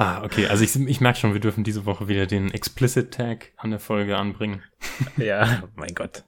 [0.00, 0.46] Ah, okay.
[0.46, 3.80] Also ich, ich merke schon, wir dürfen diese Woche wieder den Explicit Tag an der
[3.80, 4.62] Folge anbringen.
[5.16, 6.22] ja, mein Gott.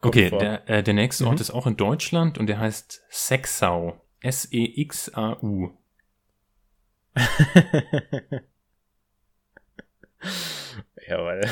[0.00, 0.38] Kommt Okay, vor.
[0.38, 1.28] der, äh, der nächste Mhm.
[1.30, 4.00] Ort ist auch in Deutschland und der heißt Sexau.
[4.20, 5.76] S-E-X-A-U.
[11.06, 11.48] ja, weil,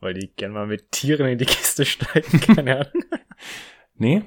[0.00, 3.04] weil die gerne mal mit Tieren in die Kiste steigen, keine Ahnung.
[3.94, 4.22] Nee?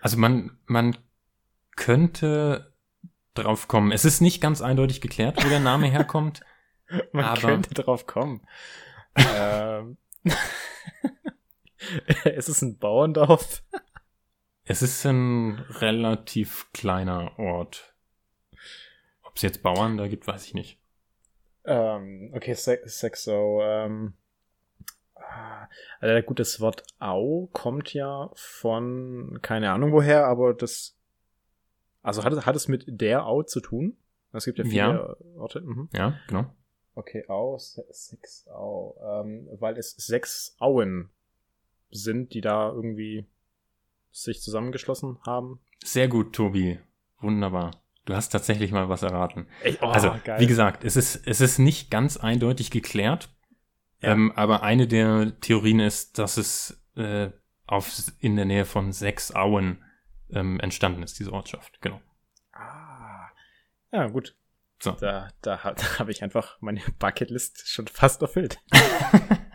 [0.00, 0.96] Also man, man
[1.76, 2.72] könnte
[3.34, 3.92] drauf kommen.
[3.92, 6.40] Es ist nicht ganz eindeutig geklärt, wo der Name herkommt.
[7.12, 8.46] Man Aber- könnte drauf kommen.
[9.16, 9.96] ähm,
[12.24, 13.62] es ist ein Bauerndorf.
[14.64, 17.94] Es ist ein relativ kleiner Ort.
[19.22, 20.80] Ob es jetzt Bauern da gibt, weiß ich nicht.
[21.64, 23.60] Ähm, okay, Se Sexo.
[23.62, 24.14] Ähm,
[26.00, 30.96] also gut, das Wort Au kommt ja von keine Ahnung woher, aber das.
[32.02, 33.96] Also hat es, hat es mit der Au zu tun?
[34.32, 35.16] Es gibt ja viele Ja.
[35.38, 35.60] Orte.
[35.60, 35.88] Mhm.
[35.92, 36.46] Ja, genau.
[36.94, 38.96] Okay, Au, Se Sex Au.
[39.02, 41.10] Ähm, weil es sechs Auen
[41.90, 43.26] sind, die da irgendwie
[44.10, 45.60] sich zusammengeschlossen haben.
[45.84, 46.78] Sehr gut, Tobi.
[47.20, 47.72] Wunderbar.
[48.06, 49.46] Du hast tatsächlich mal was erraten.
[49.62, 50.40] Ey, oh, also, geil.
[50.40, 53.28] wie gesagt, es ist, es ist nicht ganz eindeutig geklärt.
[54.00, 54.12] Ja.
[54.12, 57.30] Ähm, aber eine der Theorien ist, dass es äh,
[57.66, 59.84] auf, in der Nähe von sechs Auen
[60.30, 61.80] ähm, entstanden ist, diese Ortschaft.
[61.80, 62.00] Genau.
[62.52, 63.28] Ah.
[63.92, 64.36] Ja, gut.
[64.80, 64.92] So.
[64.92, 68.58] Da, da, da habe ich einfach meine Bucketlist schon fast erfüllt.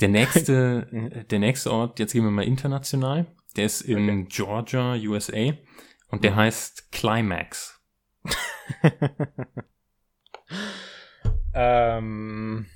[0.00, 3.26] Der nächste, der nächste Ort, jetzt gehen wir mal international,
[3.56, 5.52] der ist in Georgia, USA
[6.08, 6.36] und der Mhm.
[6.36, 7.82] heißt Climax.
[11.52, 12.66] ähm,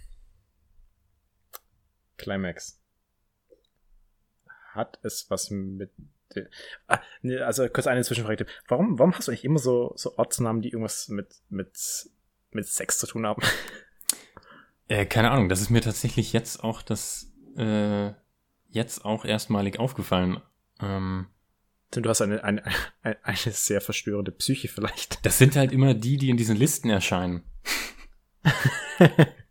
[2.23, 2.81] Climax.
[4.73, 5.91] Hat es was mit.
[6.87, 8.47] Ah, nee, also kurz eine Zwischenfrage.
[8.67, 11.77] Warum, warum hast du eigentlich immer so, so Ortsnamen, die irgendwas mit, mit,
[12.53, 13.43] mit Sex zu tun haben?
[14.89, 18.13] Äh, keine Ahnung, das ist mir tatsächlich jetzt auch das, äh,
[18.69, 20.41] jetzt auch erstmalig aufgefallen.
[20.81, 21.29] Ähm,
[21.91, 22.63] du hast eine, eine,
[23.03, 25.25] eine, eine sehr verstörende Psyche vielleicht.
[25.25, 27.43] das sind halt immer die, die in diesen Listen erscheinen.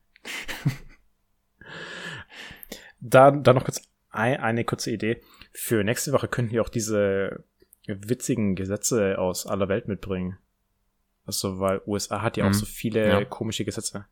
[3.02, 5.22] Da, da noch kurz ein, eine kurze Idee.
[5.54, 7.44] Für nächste Woche könnten wir auch diese
[7.88, 10.38] witzigen Gesetze aus aller Welt mitbringen.
[11.26, 12.54] Also, weil USA hat ja auch Mhm.
[12.54, 13.26] so viele Ja.
[13.26, 14.06] komische Gesetze.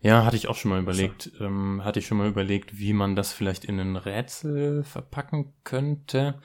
[0.00, 1.32] Ja, hatte ich auch schon mal überlegt.
[1.38, 6.40] Ähm, hatte ich schon mal überlegt, wie man das vielleicht in ein Rätsel verpacken könnte.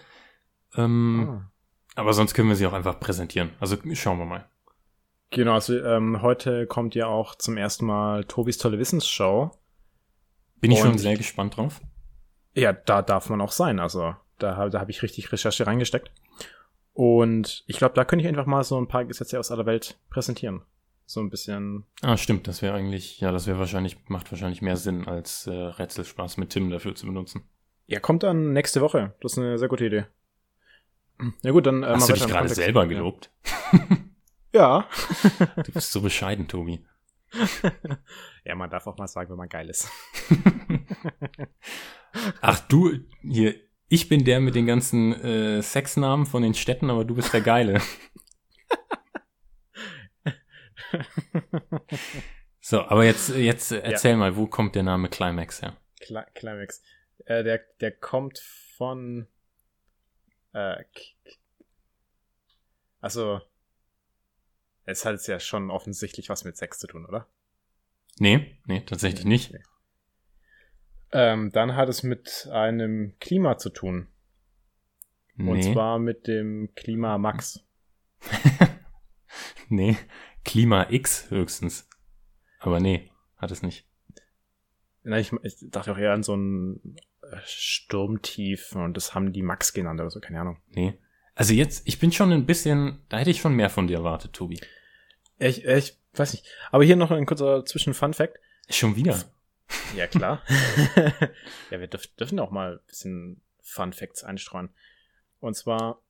[0.75, 1.51] Ähm, Ah.
[1.95, 3.51] Aber sonst können wir sie auch einfach präsentieren.
[3.59, 4.47] Also schauen wir mal.
[5.29, 9.57] Genau, also ähm, heute kommt ja auch zum ersten Mal Tobis tolle Wissensschau.
[10.59, 11.81] Bin ich Und schon sehr gespannt drauf.
[12.53, 13.79] Ja, da darf man auch sein.
[13.79, 16.11] Also da, da habe ich richtig Recherche reingesteckt.
[16.93, 19.97] Und ich glaube, da könnte ich einfach mal so ein paar Gesetze aus aller Welt
[20.09, 20.61] präsentieren.
[21.05, 21.85] So ein bisschen.
[22.01, 25.51] Ah, stimmt, das wäre eigentlich, ja, das wäre wahrscheinlich, macht wahrscheinlich mehr Sinn, als äh,
[25.51, 27.43] Rätselspaß mit Tim dafür zu benutzen.
[27.87, 29.13] Ja, kommt dann nächste Woche.
[29.21, 30.05] Das ist eine sehr gute Idee.
[31.43, 33.29] Ja gut, dann äh, Hast mal du dich gerade selber gelobt?
[34.53, 34.85] Ja.
[35.63, 36.85] Du bist so bescheiden, Tobi.
[38.45, 39.89] ja, man darf auch mal sagen, wenn man geil ist.
[42.41, 43.55] Ach, du, hier,
[43.87, 47.41] ich bin der mit den ganzen äh, Sexnamen von den Städten, aber du bist der
[47.41, 47.81] Geile.
[52.63, 55.75] So, aber jetzt, jetzt äh, erzähl mal, wo kommt der Name Climax her?
[55.99, 56.81] Cli Climax.
[57.25, 58.37] Äh, der, der kommt
[58.77, 59.27] von.
[60.53, 60.83] Äh,
[62.99, 63.41] also.
[64.85, 67.27] Es hat jetzt ja schon offensichtlich was mit Sex zu tun, oder?
[68.19, 69.53] Nee, nee, tatsächlich nicht.
[69.53, 69.63] Nee.
[71.13, 74.07] Ähm, dann hat es mit einem Klima zu tun.
[75.37, 77.65] Und Nee, zwar mit dem Klima Max.
[79.69, 79.97] nee,
[80.43, 81.87] Klima X höchstens.
[82.59, 83.87] Aber nee, hat es nicht.
[85.03, 89.41] Na, ich, ich dachte auch eher an so ein äh, Sturmtief und das haben die
[89.41, 90.61] Max genannt oder so, keine Ahnung.
[90.69, 90.99] Nee.
[91.35, 94.33] Also jetzt, ich bin schon ein bisschen, da hätte ich schon mehr von dir erwartet,
[94.33, 94.59] Tobi.
[95.39, 96.45] Ich, ich weiß nicht.
[96.71, 98.37] Aber hier noch ein kurzer Zwischen-Fun-Fact.
[98.69, 99.17] Schon wieder.
[99.95, 100.41] Ja, klar.
[101.71, 104.69] ja, wir dürf, dürfen auch mal ein bisschen Fun Facts einstreuen.
[105.39, 106.01] Und zwar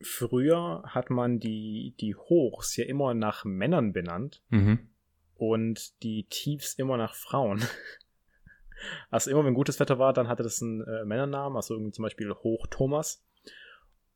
[0.00, 4.88] früher hat man die, die Hochs ja immer nach Männern benannt Mhm.
[5.34, 7.62] und die Tiefs immer nach Frauen.
[9.10, 12.02] Also immer wenn gutes Wetter war, dann hatte das einen äh, Männernamen, also irgendwie zum
[12.02, 13.24] Beispiel Hoch Thomas.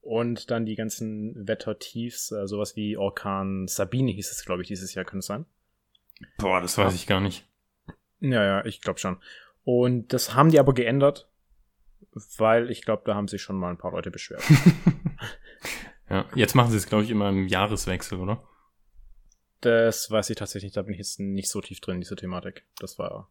[0.03, 4.95] Und dann die ganzen Wettertiefs, äh, sowas wie Orkan Sabine hieß es, glaube ich, dieses
[4.95, 5.45] Jahr, könnte es sein.
[6.39, 7.47] Boah, das weiß ich gar nicht.
[8.21, 9.19] Ja, ja, ich glaube schon.
[9.65, 11.29] Und das haben die aber geändert,
[12.39, 14.43] weil ich glaube, da haben sich schon mal ein paar Leute beschwert.
[16.09, 18.43] Ja, jetzt machen sie es, glaube ich, immer im Jahreswechsel, oder?
[19.61, 22.17] Das weiß ich tatsächlich, nicht, da bin ich jetzt nicht so tief drin in dieser
[22.17, 22.65] Thematik.
[22.81, 23.31] Das war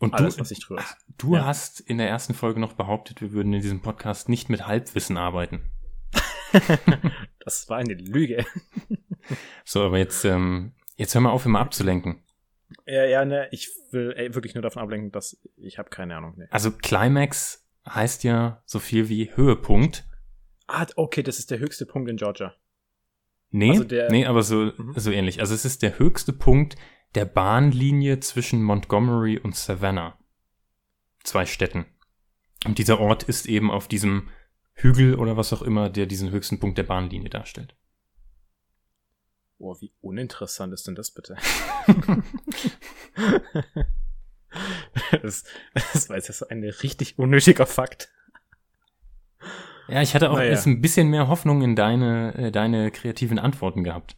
[0.00, 0.82] Und alles, du, was ich drüber
[1.18, 1.44] du Ja.
[1.44, 5.16] hast in der ersten Folge noch behauptet, wir würden in diesem Podcast nicht mit Halbwissen
[5.16, 5.70] arbeiten.
[7.44, 8.44] Das war eine Lüge.
[9.64, 12.22] So, aber jetzt, ähm, jetzt hör mal auf, immer abzulenken.
[12.86, 16.34] Ja, ja, ne, ich will ey, wirklich nur davon ablenken, dass ich habe keine Ahnung.
[16.38, 16.48] Ne.
[16.50, 20.04] Also Climax heißt ja so viel wie Höhepunkt.
[20.66, 22.54] Ah, okay, das ist der höchste Punkt in Georgia.
[23.50, 24.94] Nee, Also der- nee, aber so, Mhm.
[24.96, 25.40] so ähnlich.
[25.40, 26.76] Also es ist der höchste Punkt
[27.14, 30.18] der Bahnlinie zwischen Montgomery und Savannah.
[31.24, 31.84] Zwei Städten.
[32.64, 34.30] Und dieser Ort ist eben auf diesem
[34.74, 37.74] Hügel oder was auch immer, der diesen höchsten Punkt der Bahnlinie darstellt.
[39.58, 41.36] Oh, wie uninteressant ist denn das bitte?
[45.22, 48.10] das, das war jetzt so ein richtig unnötiger Fakt.
[49.88, 50.50] Ja, ich hatte auch Naja.
[50.50, 54.16] jetzt ein bisschen mehr Hoffnung in deine, äh, deine kreativen Antworten gehabt.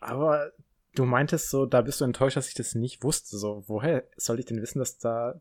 [0.00, 0.52] Aber
[0.94, 3.36] du meintest so, da bist du enttäuscht, dass ich das nicht wusste.
[3.38, 5.40] So, woher soll ich denn wissen, dass da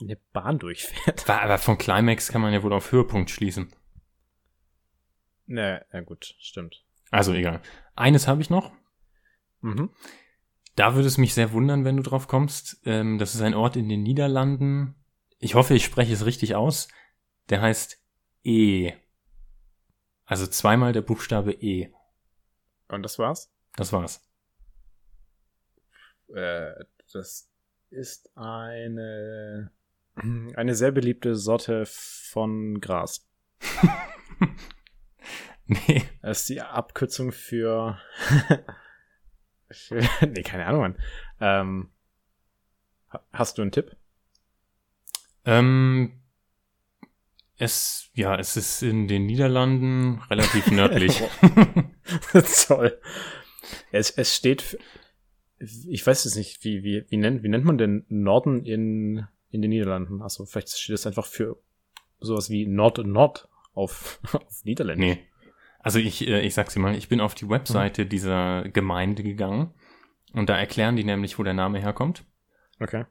[0.00, 1.28] eine Bahn durchfährt?
[1.28, 3.74] Aber von Climax kann man ja wohl auf Höhepunkt schließen.
[5.46, 6.84] Na, ja gut, stimmt.
[7.10, 7.60] Also egal.
[7.94, 8.72] Eines habe ich noch.
[9.60, 9.90] Mhm.
[10.76, 12.80] Da würde es mich sehr wundern, wenn du drauf kommst.
[12.84, 14.94] Ähm, das ist ein Ort in den Niederlanden.
[15.38, 16.88] Ich hoffe, ich spreche es richtig aus.
[17.50, 18.02] Der heißt
[18.44, 18.92] E.
[20.24, 21.92] Also zweimal der Buchstabe E.
[22.88, 23.52] Und das war's?
[23.76, 24.22] Das war's.
[26.34, 26.72] Äh,
[27.12, 27.50] das
[27.90, 29.70] ist eine,
[30.56, 33.26] eine sehr beliebte Sorte von Gras.
[35.66, 36.02] Nee.
[36.20, 37.98] Das ist die Abkürzung für,
[39.70, 40.98] für nee, keine Ahnung, Mann.
[41.40, 41.90] Ähm,
[43.10, 43.96] ha- hast du einen Tipp?
[45.44, 46.20] Ähm,
[47.56, 51.22] es, ja, es ist in den Niederlanden relativ nördlich.
[52.66, 53.00] Toll.
[53.92, 54.78] Es, es steht, für,
[55.58, 59.62] ich weiß es nicht, wie, wie, wie, nennt, wie nennt man denn Norden in, in
[59.62, 60.20] den Niederlanden?
[60.22, 61.56] Also vielleicht steht es einfach für
[62.18, 65.16] sowas wie Nord und Nord auf, auf Niederländisch.
[65.16, 65.22] nee.
[65.84, 69.74] Also ich, äh, ich sag's dir mal, ich bin auf die Webseite dieser Gemeinde gegangen
[70.32, 72.24] und da erklären die nämlich, wo der Name herkommt.
[72.80, 73.04] Okay.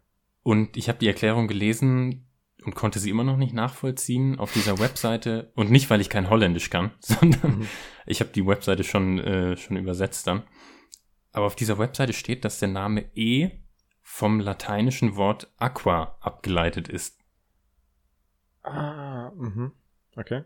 [0.44, 2.28] Und ich habe die Erklärung gelesen
[2.64, 5.52] und konnte sie immer noch nicht nachvollziehen auf dieser Webseite.
[5.56, 7.68] Und nicht, weil ich kein Holländisch kann, sondern Mhm.
[8.06, 10.44] ich habe die Webseite schon, äh, schon übersetzt dann.
[11.34, 13.50] Aber auf dieser Webseite steht, dass der Name E
[14.14, 17.18] vom lateinischen Wort aqua abgeleitet ist.
[18.62, 19.72] Ah, mhm.
[20.18, 20.44] Okay.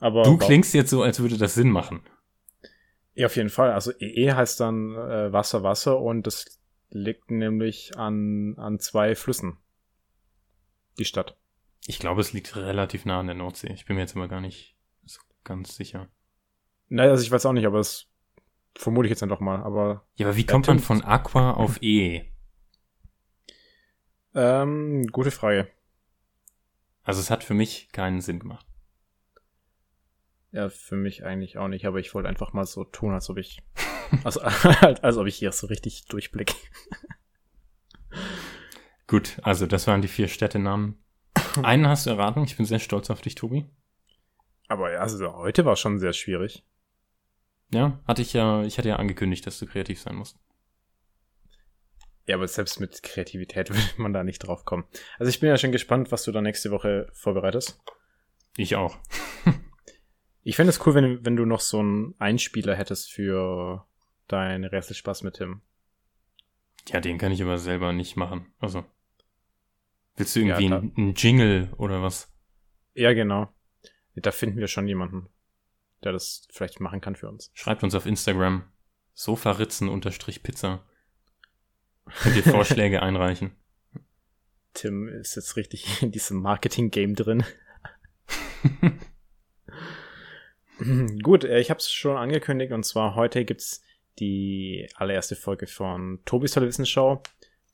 [0.00, 2.02] Aber Du klingst jetzt so, als würde das Sinn machen.
[3.14, 3.72] Ja, auf jeden Fall.
[3.72, 9.56] Also EE heißt dann äh, Wasser, Wasser und das liegt nämlich an, an zwei Flüssen.
[10.98, 11.38] Die Stadt.
[11.86, 13.72] Ich glaube, es liegt relativ nah an der Nordsee.
[13.72, 16.10] Ich bin mir jetzt immer gar nicht so ganz sicher.
[16.90, 18.08] Naja, also ich weiß auch nicht, aber das
[18.78, 19.62] vermute ich jetzt einfach mal.
[19.62, 22.24] Aber Ja, aber wie kommt man von aqua auf E?
[24.34, 25.68] ähm, gute Frage.
[27.02, 28.66] Also es hat für mich keinen Sinn gemacht.
[30.52, 33.38] Ja, für mich eigentlich auch nicht, aber ich wollte einfach mal so tun, als ob
[33.38, 33.62] ich.
[34.22, 34.64] Also, als,
[35.02, 36.54] als ob ich hier so richtig durchblicke.
[39.08, 41.02] Gut, also das waren die vier Städtenamen.
[41.62, 42.44] Einen hast du erraten.
[42.44, 43.66] Ich bin sehr stolz auf dich, Tobi.
[44.68, 46.64] Aber ja, also heute war schon sehr schwierig.
[47.70, 50.38] Ja, hatte ich ja, ich hatte ja angekündigt, dass du kreativ sein musst.
[52.26, 54.84] Ja, aber selbst mit Kreativität würde man da nicht drauf kommen.
[55.18, 57.80] Also ich bin ja schon gespannt, was du da nächste Woche vorbereitest.
[58.56, 58.98] Ich auch.
[60.42, 63.84] Ich fände es cool, wenn, wenn du noch so einen Einspieler hättest für
[64.28, 65.60] dein Rätselspaß mit Tim.
[66.88, 68.46] Ja, den kann ich aber selber nicht machen.
[68.60, 68.84] Also.
[70.16, 72.32] Willst du irgendwie Ja, einen Jingle oder was?
[72.94, 73.52] Ja, genau.
[74.14, 75.28] Da finden wir schon jemanden,
[76.04, 77.50] der das vielleicht machen kann für uns.
[77.54, 78.64] Schreibt uns auf Instagram
[79.14, 80.84] sofaritzen-pizza.
[82.22, 83.52] Könnt ihr Vorschläge einreichen.
[84.74, 87.44] Tim ist jetzt richtig in diesem Marketing-Game drin.
[91.22, 93.82] Gut, äh, ich habe es schon angekündigt und zwar heute gibt's
[94.18, 97.22] die allererste Folge von Tobis tolle Wissensschau.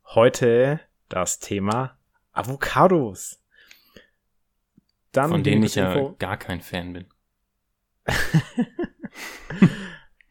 [0.05, 1.99] Heute das Thema
[2.33, 3.41] Avocados.
[5.13, 7.07] Dann Von denen ich ja Info- gar kein Fan bin.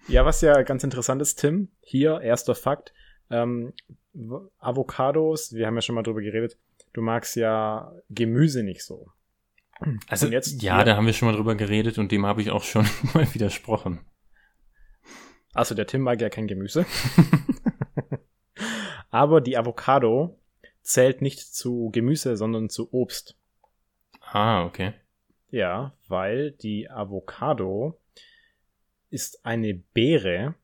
[0.08, 2.94] Ja, was ja ganz interessant ist, Tim, hier erster Fakt.
[3.30, 3.74] Ähm,
[4.60, 6.58] Avocados, wir haben ja schon mal drüber geredet,
[6.94, 9.08] du magst ja Gemüse nicht so.
[10.08, 12.64] Also jetzt, ja, da haben wir schon mal drüber geredet und dem habe ich auch
[12.64, 14.02] schon mal widersprochen.
[15.54, 16.86] Also der Tim mag ja kein Gemüse.
[19.10, 20.40] Aber die Avocado
[20.82, 23.36] zählt nicht zu Gemüse, sondern zu Obst.
[24.22, 24.94] Ah, okay.
[25.52, 28.00] Ja, weil die Avocado
[29.10, 30.56] ist eine Beere,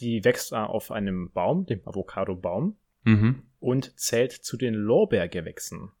[0.00, 3.42] die wächst auf einem Baum, dem Avocado-Baum, mhm.
[3.60, 5.92] und zählt zu den Lorbeergewächsen.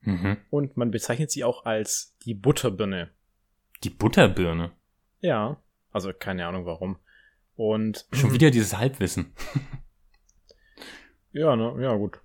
[0.00, 0.36] Mhm.
[0.50, 3.10] Und man bezeichnet sie auch als die Butterbirne.
[3.84, 4.72] Die Butterbirne?
[5.20, 6.98] Ja, also keine Ahnung warum.
[7.54, 9.32] Und schon wieder dieses Halbwissen.
[11.32, 12.20] ja, ne, ja gut.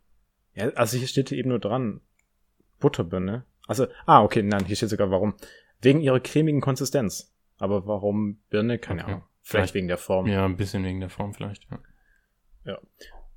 [0.55, 2.01] Ja, also hier steht eben nur dran
[2.79, 3.45] Butterbirne.
[3.67, 5.35] Also, ah, okay, nein, hier steht sogar warum.
[5.81, 7.33] Wegen ihrer cremigen Konsistenz.
[7.57, 8.79] Aber warum Birne?
[8.79, 9.11] Keine okay.
[9.11, 9.23] Ahnung.
[9.41, 10.27] Vielleicht, vielleicht wegen der Form.
[10.27, 11.79] Ja, ein bisschen wegen der Form vielleicht, ja.
[12.65, 12.79] Ja.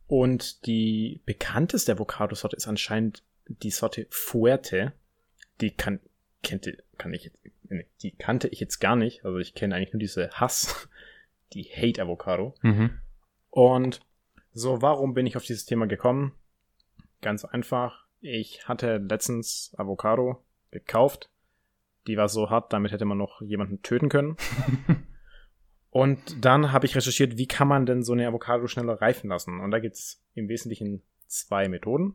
[0.06, 4.92] Und die bekannteste Avocado-Sorte ist anscheinend die Sorte Fuerte.
[5.60, 6.00] Die kann,
[6.42, 6.66] kennt,
[6.98, 7.30] kann ich
[8.02, 9.24] die kannte ich jetzt gar nicht.
[9.24, 10.88] Also ich kenne eigentlich nur diese Hass,
[11.52, 12.54] die Hate Avocado.
[12.62, 12.98] Mhm.
[13.50, 14.00] Und
[14.52, 16.32] so, warum bin ich auf dieses Thema gekommen?
[17.20, 17.99] Ganz einfach.
[18.20, 21.30] Ich hatte letztens Avocado gekauft.
[22.06, 24.36] Die war so hart, damit hätte man noch jemanden töten können.
[25.90, 29.60] Und dann habe ich recherchiert, wie kann man denn so eine Avocado schneller reifen lassen?
[29.60, 32.14] Und da gibt es im Wesentlichen zwei Methoden.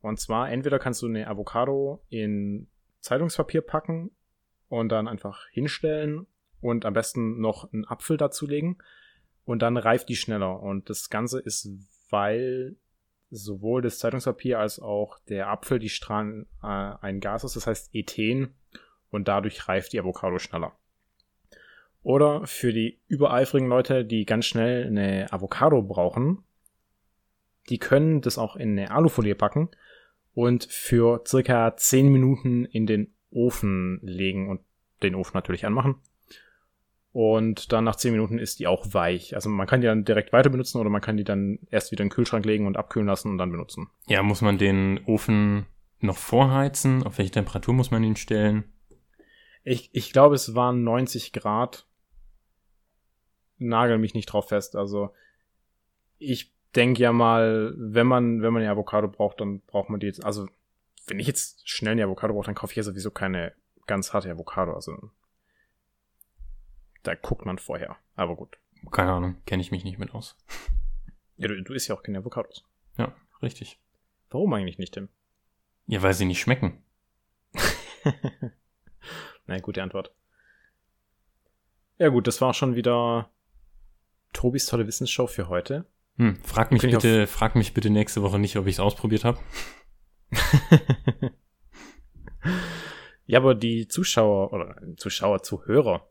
[0.00, 2.68] Und zwar, entweder kannst du eine Avocado in
[3.00, 4.12] Zeitungspapier packen
[4.68, 6.26] und dann einfach hinstellen
[6.60, 8.78] und am besten noch einen Apfel dazulegen
[9.44, 10.60] und dann reift die schneller.
[10.60, 11.68] Und das Ganze ist,
[12.10, 12.76] weil
[13.30, 17.94] sowohl das Zeitungspapier als auch der Apfel, die strahlen äh, ein Gas aus, das heißt
[17.94, 18.54] Ethen,
[19.10, 20.76] und dadurch reift die Avocado schneller.
[22.02, 26.44] Oder für die übereifrigen Leute, die ganz schnell eine Avocado brauchen,
[27.68, 29.70] die können das auch in eine Alufolie packen
[30.34, 34.60] und für circa 10 Minuten in den Ofen legen und
[35.02, 35.96] den Ofen natürlich anmachen.
[37.16, 39.34] Und dann nach 10 Minuten ist die auch weich.
[39.34, 42.02] Also man kann die dann direkt weiter benutzen oder man kann die dann erst wieder
[42.02, 43.88] in den Kühlschrank legen und abkühlen lassen und dann benutzen.
[44.06, 45.64] Ja, muss man den Ofen
[45.98, 47.04] noch vorheizen?
[47.04, 48.64] Auf welche Temperatur muss man ihn stellen?
[49.64, 51.86] Ich, ich glaube, es waren 90 Grad.
[53.56, 54.76] Nagel mich nicht drauf fest.
[54.76, 55.08] Also
[56.18, 60.06] ich denke ja mal, wenn man, wenn man eine Avocado braucht, dann braucht man die
[60.06, 60.22] jetzt.
[60.22, 60.48] Also
[61.06, 63.54] wenn ich jetzt schnell eine Avocado brauche, dann kaufe ich ja sowieso keine
[63.86, 64.74] ganz harte Avocado.
[64.74, 65.12] Also
[67.06, 67.96] da guckt man vorher.
[68.14, 68.58] Aber gut.
[68.90, 70.36] Keine Ahnung, kenne ich mich nicht mit aus.
[71.36, 72.64] Ja, du, du isst ja auch keine Avocados.
[72.96, 73.78] Ja, richtig.
[74.30, 75.08] Warum eigentlich nicht, Tim?
[75.86, 76.82] Ja, weil sie nicht schmecken.
[79.46, 80.14] Nein, gute Antwort.
[81.98, 83.30] Ja gut, das war schon wieder
[84.32, 85.86] Tobis tolle Wissensshow für heute.
[86.18, 89.38] Hm, frag mich bitte, frag mich bitte nächste Woche nicht, ob ich es ausprobiert habe.
[93.26, 96.08] ja, aber die Zuschauer oder Zuschauer, Zuhörer,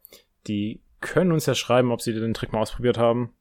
[0.47, 3.33] die können uns ja schreiben, ob sie den Trick mal ausprobiert haben.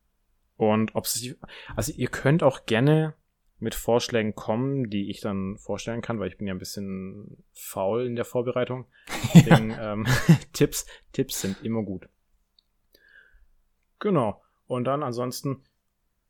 [0.56, 1.36] Und ob sie,
[1.74, 3.14] also ihr könnt auch gerne
[3.58, 8.06] mit Vorschlägen kommen, die ich dann vorstellen kann, weil ich bin ja ein bisschen faul
[8.06, 8.86] in der Vorbereitung.
[9.34, 10.06] Deswegen, ähm,
[10.52, 12.08] Tipps, Tipps sind immer gut.
[13.98, 14.42] Genau.
[14.66, 15.64] Und dann ansonsten,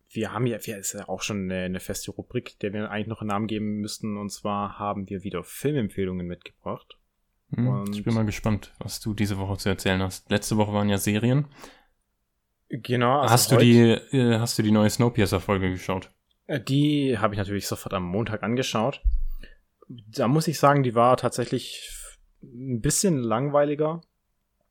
[0.08, 3.08] wir haben ja, wir ist ja auch schon eine, eine feste Rubrik, der wir eigentlich
[3.08, 4.16] noch einen Namen geben müssten.
[4.16, 6.98] Und zwar haben wir wieder Filmempfehlungen mitgebracht.
[7.50, 10.30] Hm, ich bin mal gespannt, was du diese Woche zu erzählen hast.
[10.30, 11.46] Letzte Woche waren ja Serien.
[12.68, 13.20] Genau.
[13.20, 16.10] Also hast du die, äh, hast du die neue Snowpiercer-Folge geschaut?
[16.46, 19.02] Äh, die habe ich natürlich sofort am Montag angeschaut.
[19.88, 21.90] Da muss ich sagen, die war tatsächlich
[22.42, 24.00] ein bisschen langweiliger.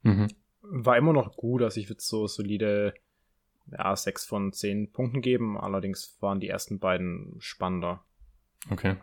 [0.01, 0.27] Mhm.
[0.61, 2.93] War immer noch gut, also ich würde so solide
[3.71, 5.57] ja, sechs von zehn Punkten geben.
[5.57, 8.03] Allerdings waren die ersten beiden spannender.
[8.69, 8.97] Okay.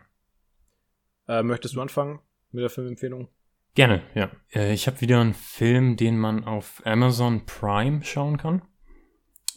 [1.27, 2.19] Äh, möchtest du anfangen
[2.51, 3.29] mit der Filmempfehlung?
[3.73, 4.29] Gerne, ja.
[4.53, 8.61] Äh, ich habe wieder einen Film, den man auf Amazon Prime schauen kann.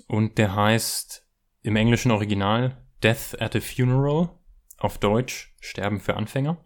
[0.07, 1.27] Und der heißt
[1.63, 4.31] im englischen Original Death at a Funeral.
[4.79, 6.63] Auf Deutsch Sterben für Anfänger.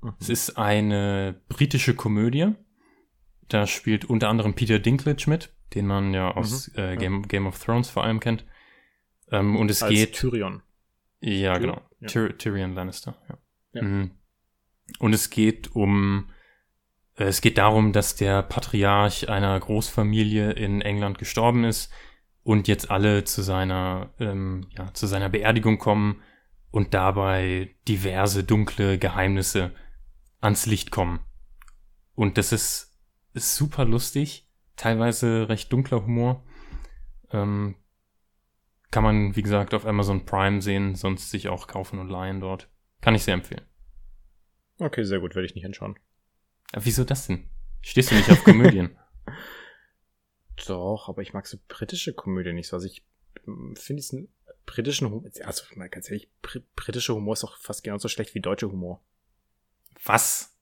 [0.00, 0.14] Mhm.
[0.20, 2.54] Es ist eine britische Komödie.
[3.48, 6.78] Da spielt unter anderem Peter Dinklage mit, den man ja aus mhm.
[6.78, 8.44] äh, Game, Game, of Thrones vor allem kennt.
[9.30, 10.14] Ähm, und es Als geht.
[10.14, 10.62] Tyrion.
[11.20, 11.82] Ja, Tyr genau.
[12.00, 12.06] Ja.
[12.08, 13.38] Tyr Tyrion Lannister, ja.
[13.72, 13.82] ja.
[13.82, 14.10] Mhm.
[15.00, 16.30] Und es geht um
[17.18, 21.92] es geht darum, dass der Patriarch einer Großfamilie in England gestorben ist
[22.42, 26.22] und jetzt alle zu seiner, ähm, ja, zu seiner Beerdigung kommen
[26.70, 29.72] und dabei diverse dunkle Geheimnisse
[30.40, 31.20] ans Licht kommen.
[32.14, 32.88] Und das ist
[33.38, 34.46] ist super lustig,
[34.76, 36.44] teilweise recht dunkler Humor.
[37.32, 37.76] Ähm,
[38.90, 42.68] kann man, wie gesagt, auf Amazon Prime sehen, sonst sich auch kaufen und leihen dort.
[43.00, 43.66] Kann ich sehr empfehlen.
[44.78, 45.98] Okay, sehr gut, werde ich nicht anschauen.
[46.72, 47.48] Wieso das denn?
[47.82, 48.96] Stehst du nicht auf Komödien?
[50.66, 52.76] Doch, aber ich mag so britische Komödien nicht so.
[52.76, 53.04] Also ich
[53.44, 54.28] hm, finde diesen
[54.66, 58.40] britischen Humor, also mal ganz ehrlich, br britischer Humor ist doch fast genauso schlecht wie
[58.40, 59.00] deutscher Humor.
[60.04, 60.58] Was?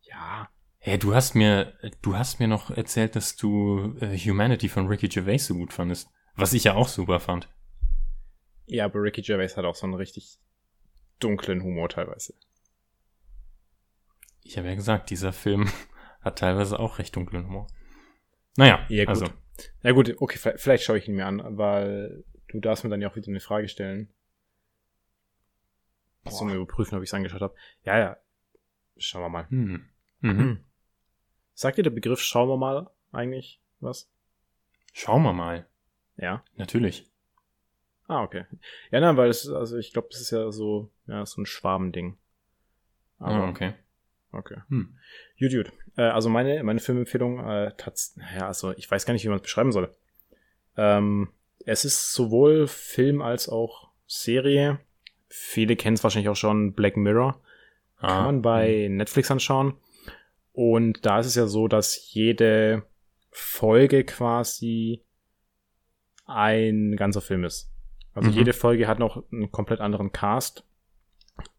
[0.00, 0.48] Ja.
[0.78, 5.08] Hey, du hast mir, du hast mir noch erzählt, dass du äh, Humanity von Ricky
[5.08, 6.08] Gervais so gut fandest.
[6.36, 7.48] Was ich ja auch super fand.
[8.66, 10.38] Ja, aber Ricky Gervais hat auch so einen richtig
[11.18, 12.34] dunklen Humor teilweise.
[14.48, 15.68] Ich habe ja gesagt, dieser Film
[16.22, 17.66] hat teilweise auch recht dunklen Humor.
[18.56, 19.10] Naja, ja, gut.
[19.10, 19.26] also.
[19.82, 23.02] Ja gut, okay, vielleicht, vielleicht schaue ich ihn mir an, weil du darfst mir dann
[23.02, 24.08] ja auch wieder eine Frage stellen.
[26.24, 26.44] Boah.
[26.46, 27.54] mir überprüfen, ob ich es angeschaut habe.
[27.84, 28.16] Ja, ja.
[28.96, 29.48] Schauen wir mal.
[29.50, 29.84] Hm.
[30.20, 30.64] Mhm.
[31.54, 34.10] Sagt dir der Begriff schauen wir mal eigentlich was?
[34.94, 35.68] Schauen wir mal.
[36.16, 36.42] Ja.
[36.56, 37.10] Natürlich.
[38.06, 38.46] Ah, okay.
[38.90, 42.16] Ja, nein, weil es, also ich glaube, das ist ja so, ja, so ein Schwabending.
[43.18, 43.74] Aber, ah, okay.
[44.38, 44.56] Okay.
[44.68, 44.96] Hm.
[45.38, 45.72] Gut, gut.
[45.96, 47.72] Äh, also meine, meine Filmempfehlung, äh,
[48.36, 49.94] ja, also ich weiß gar nicht, wie man es beschreiben soll.
[50.76, 51.30] Ähm,
[51.64, 54.78] es ist sowohl Film als auch Serie.
[55.28, 57.40] Viele kennen es wahrscheinlich auch schon, Black Mirror.
[57.98, 58.06] Ah.
[58.06, 58.96] Kann man bei hm.
[58.96, 59.74] Netflix anschauen.
[60.52, 62.84] Und da ist es ja so, dass jede
[63.30, 65.04] Folge quasi
[66.26, 67.70] ein ganzer Film ist.
[68.14, 68.36] Also mhm.
[68.36, 70.64] jede Folge hat noch einen komplett anderen Cast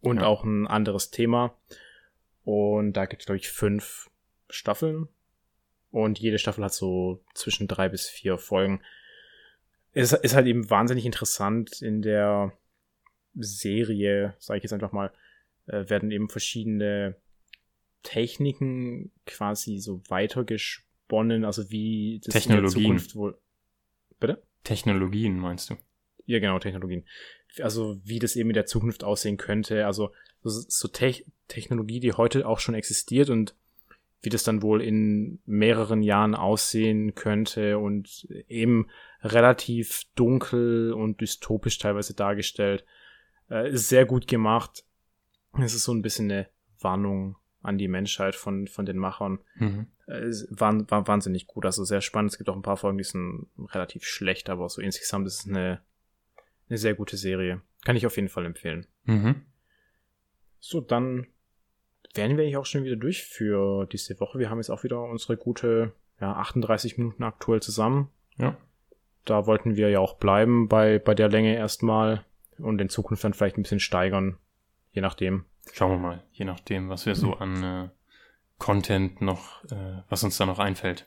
[0.01, 0.27] und ja.
[0.27, 1.55] auch ein anderes Thema.
[2.43, 4.09] Und da gibt es, glaube ich, fünf
[4.49, 5.07] Staffeln.
[5.91, 8.81] Und jede Staffel hat so zwischen drei bis vier Folgen.
[9.91, 12.53] Es ist halt eben wahnsinnig interessant in der
[13.35, 15.11] Serie, sage ich jetzt einfach mal,
[15.67, 17.15] äh, werden eben verschiedene
[18.03, 23.37] Techniken quasi so weitergesponnen, also wie das in der Zukunft wohl.
[24.19, 24.43] Bitte?
[24.63, 25.75] Technologien meinst du?
[26.25, 27.05] Ja, genau, Technologien.
[27.61, 29.85] Also wie das eben in der Zukunft aussehen könnte.
[29.85, 30.11] Also
[30.43, 33.55] so, Te Technologie, die heute auch schon existiert und
[34.21, 38.87] wie das dann wohl in mehreren Jahren aussehen könnte und eben
[39.23, 42.85] relativ dunkel und dystopisch teilweise dargestellt.
[43.49, 44.83] Äh, ist sehr gut gemacht.
[45.59, 46.47] Es ist so ein bisschen eine
[46.79, 49.39] Warnung an die Menschheit von, von den Machern.
[49.55, 49.87] Mhm.
[50.07, 52.31] Äh, war, war wahnsinnig gut, also sehr spannend.
[52.31, 55.47] Es gibt auch ein paar Folgen, die sind relativ schlecht, aber so insgesamt ist es
[55.47, 55.81] eine,
[56.69, 57.61] eine sehr gute Serie.
[57.83, 58.85] Kann ich auf jeden Fall empfehlen.
[59.05, 59.41] Mhm.
[60.59, 61.27] So, dann
[62.13, 64.39] wären wir eigentlich auch schon wieder durch für diese Woche.
[64.39, 68.09] Wir haben jetzt auch wieder unsere gute ja, 38 Minuten aktuell zusammen.
[68.37, 68.57] Ja.
[69.25, 72.25] Da wollten wir ja auch bleiben bei, bei der Länge erstmal
[72.57, 74.37] und in Zukunft dann vielleicht ein bisschen steigern,
[74.91, 75.45] je nachdem.
[75.71, 77.89] Schauen wir mal, je nachdem, was wir so an äh,
[78.57, 81.05] Content noch, äh, was uns da noch einfällt.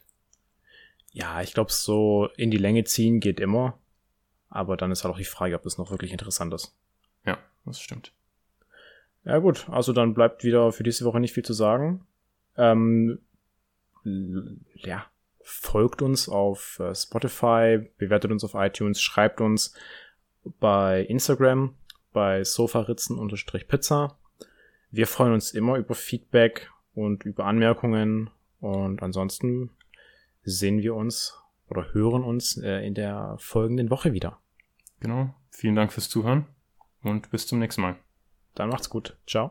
[1.10, 3.78] Ja, ich glaube, so in die Länge ziehen geht immer.
[4.52, 6.76] Aber dann ist halt auch die Frage, ob das noch wirklich interessant ist.
[7.24, 8.12] Ja, das stimmt.
[9.24, 12.06] Ja gut, also dann bleibt wieder für diese Woche nicht viel zu sagen.
[12.56, 13.20] Ähm,
[14.74, 15.06] ja,
[15.42, 19.74] folgt uns auf äh, Spotify, bewertet uns auf iTunes, schreibt uns
[20.60, 21.74] bei Instagram
[22.12, 24.18] bei sofaritzen-pizza.
[24.90, 28.28] Wir freuen uns immer über Feedback und über Anmerkungen
[28.60, 29.70] und ansonsten
[30.44, 31.38] sehen wir uns
[31.68, 34.41] oder hören uns äh, in der folgenden Woche wieder.
[35.02, 35.34] Genau.
[35.50, 36.46] Vielen Dank fürs Zuhören
[37.02, 37.96] und bis zum nächsten Mal.
[38.54, 39.18] Dann macht's gut.
[39.26, 39.50] Ciao.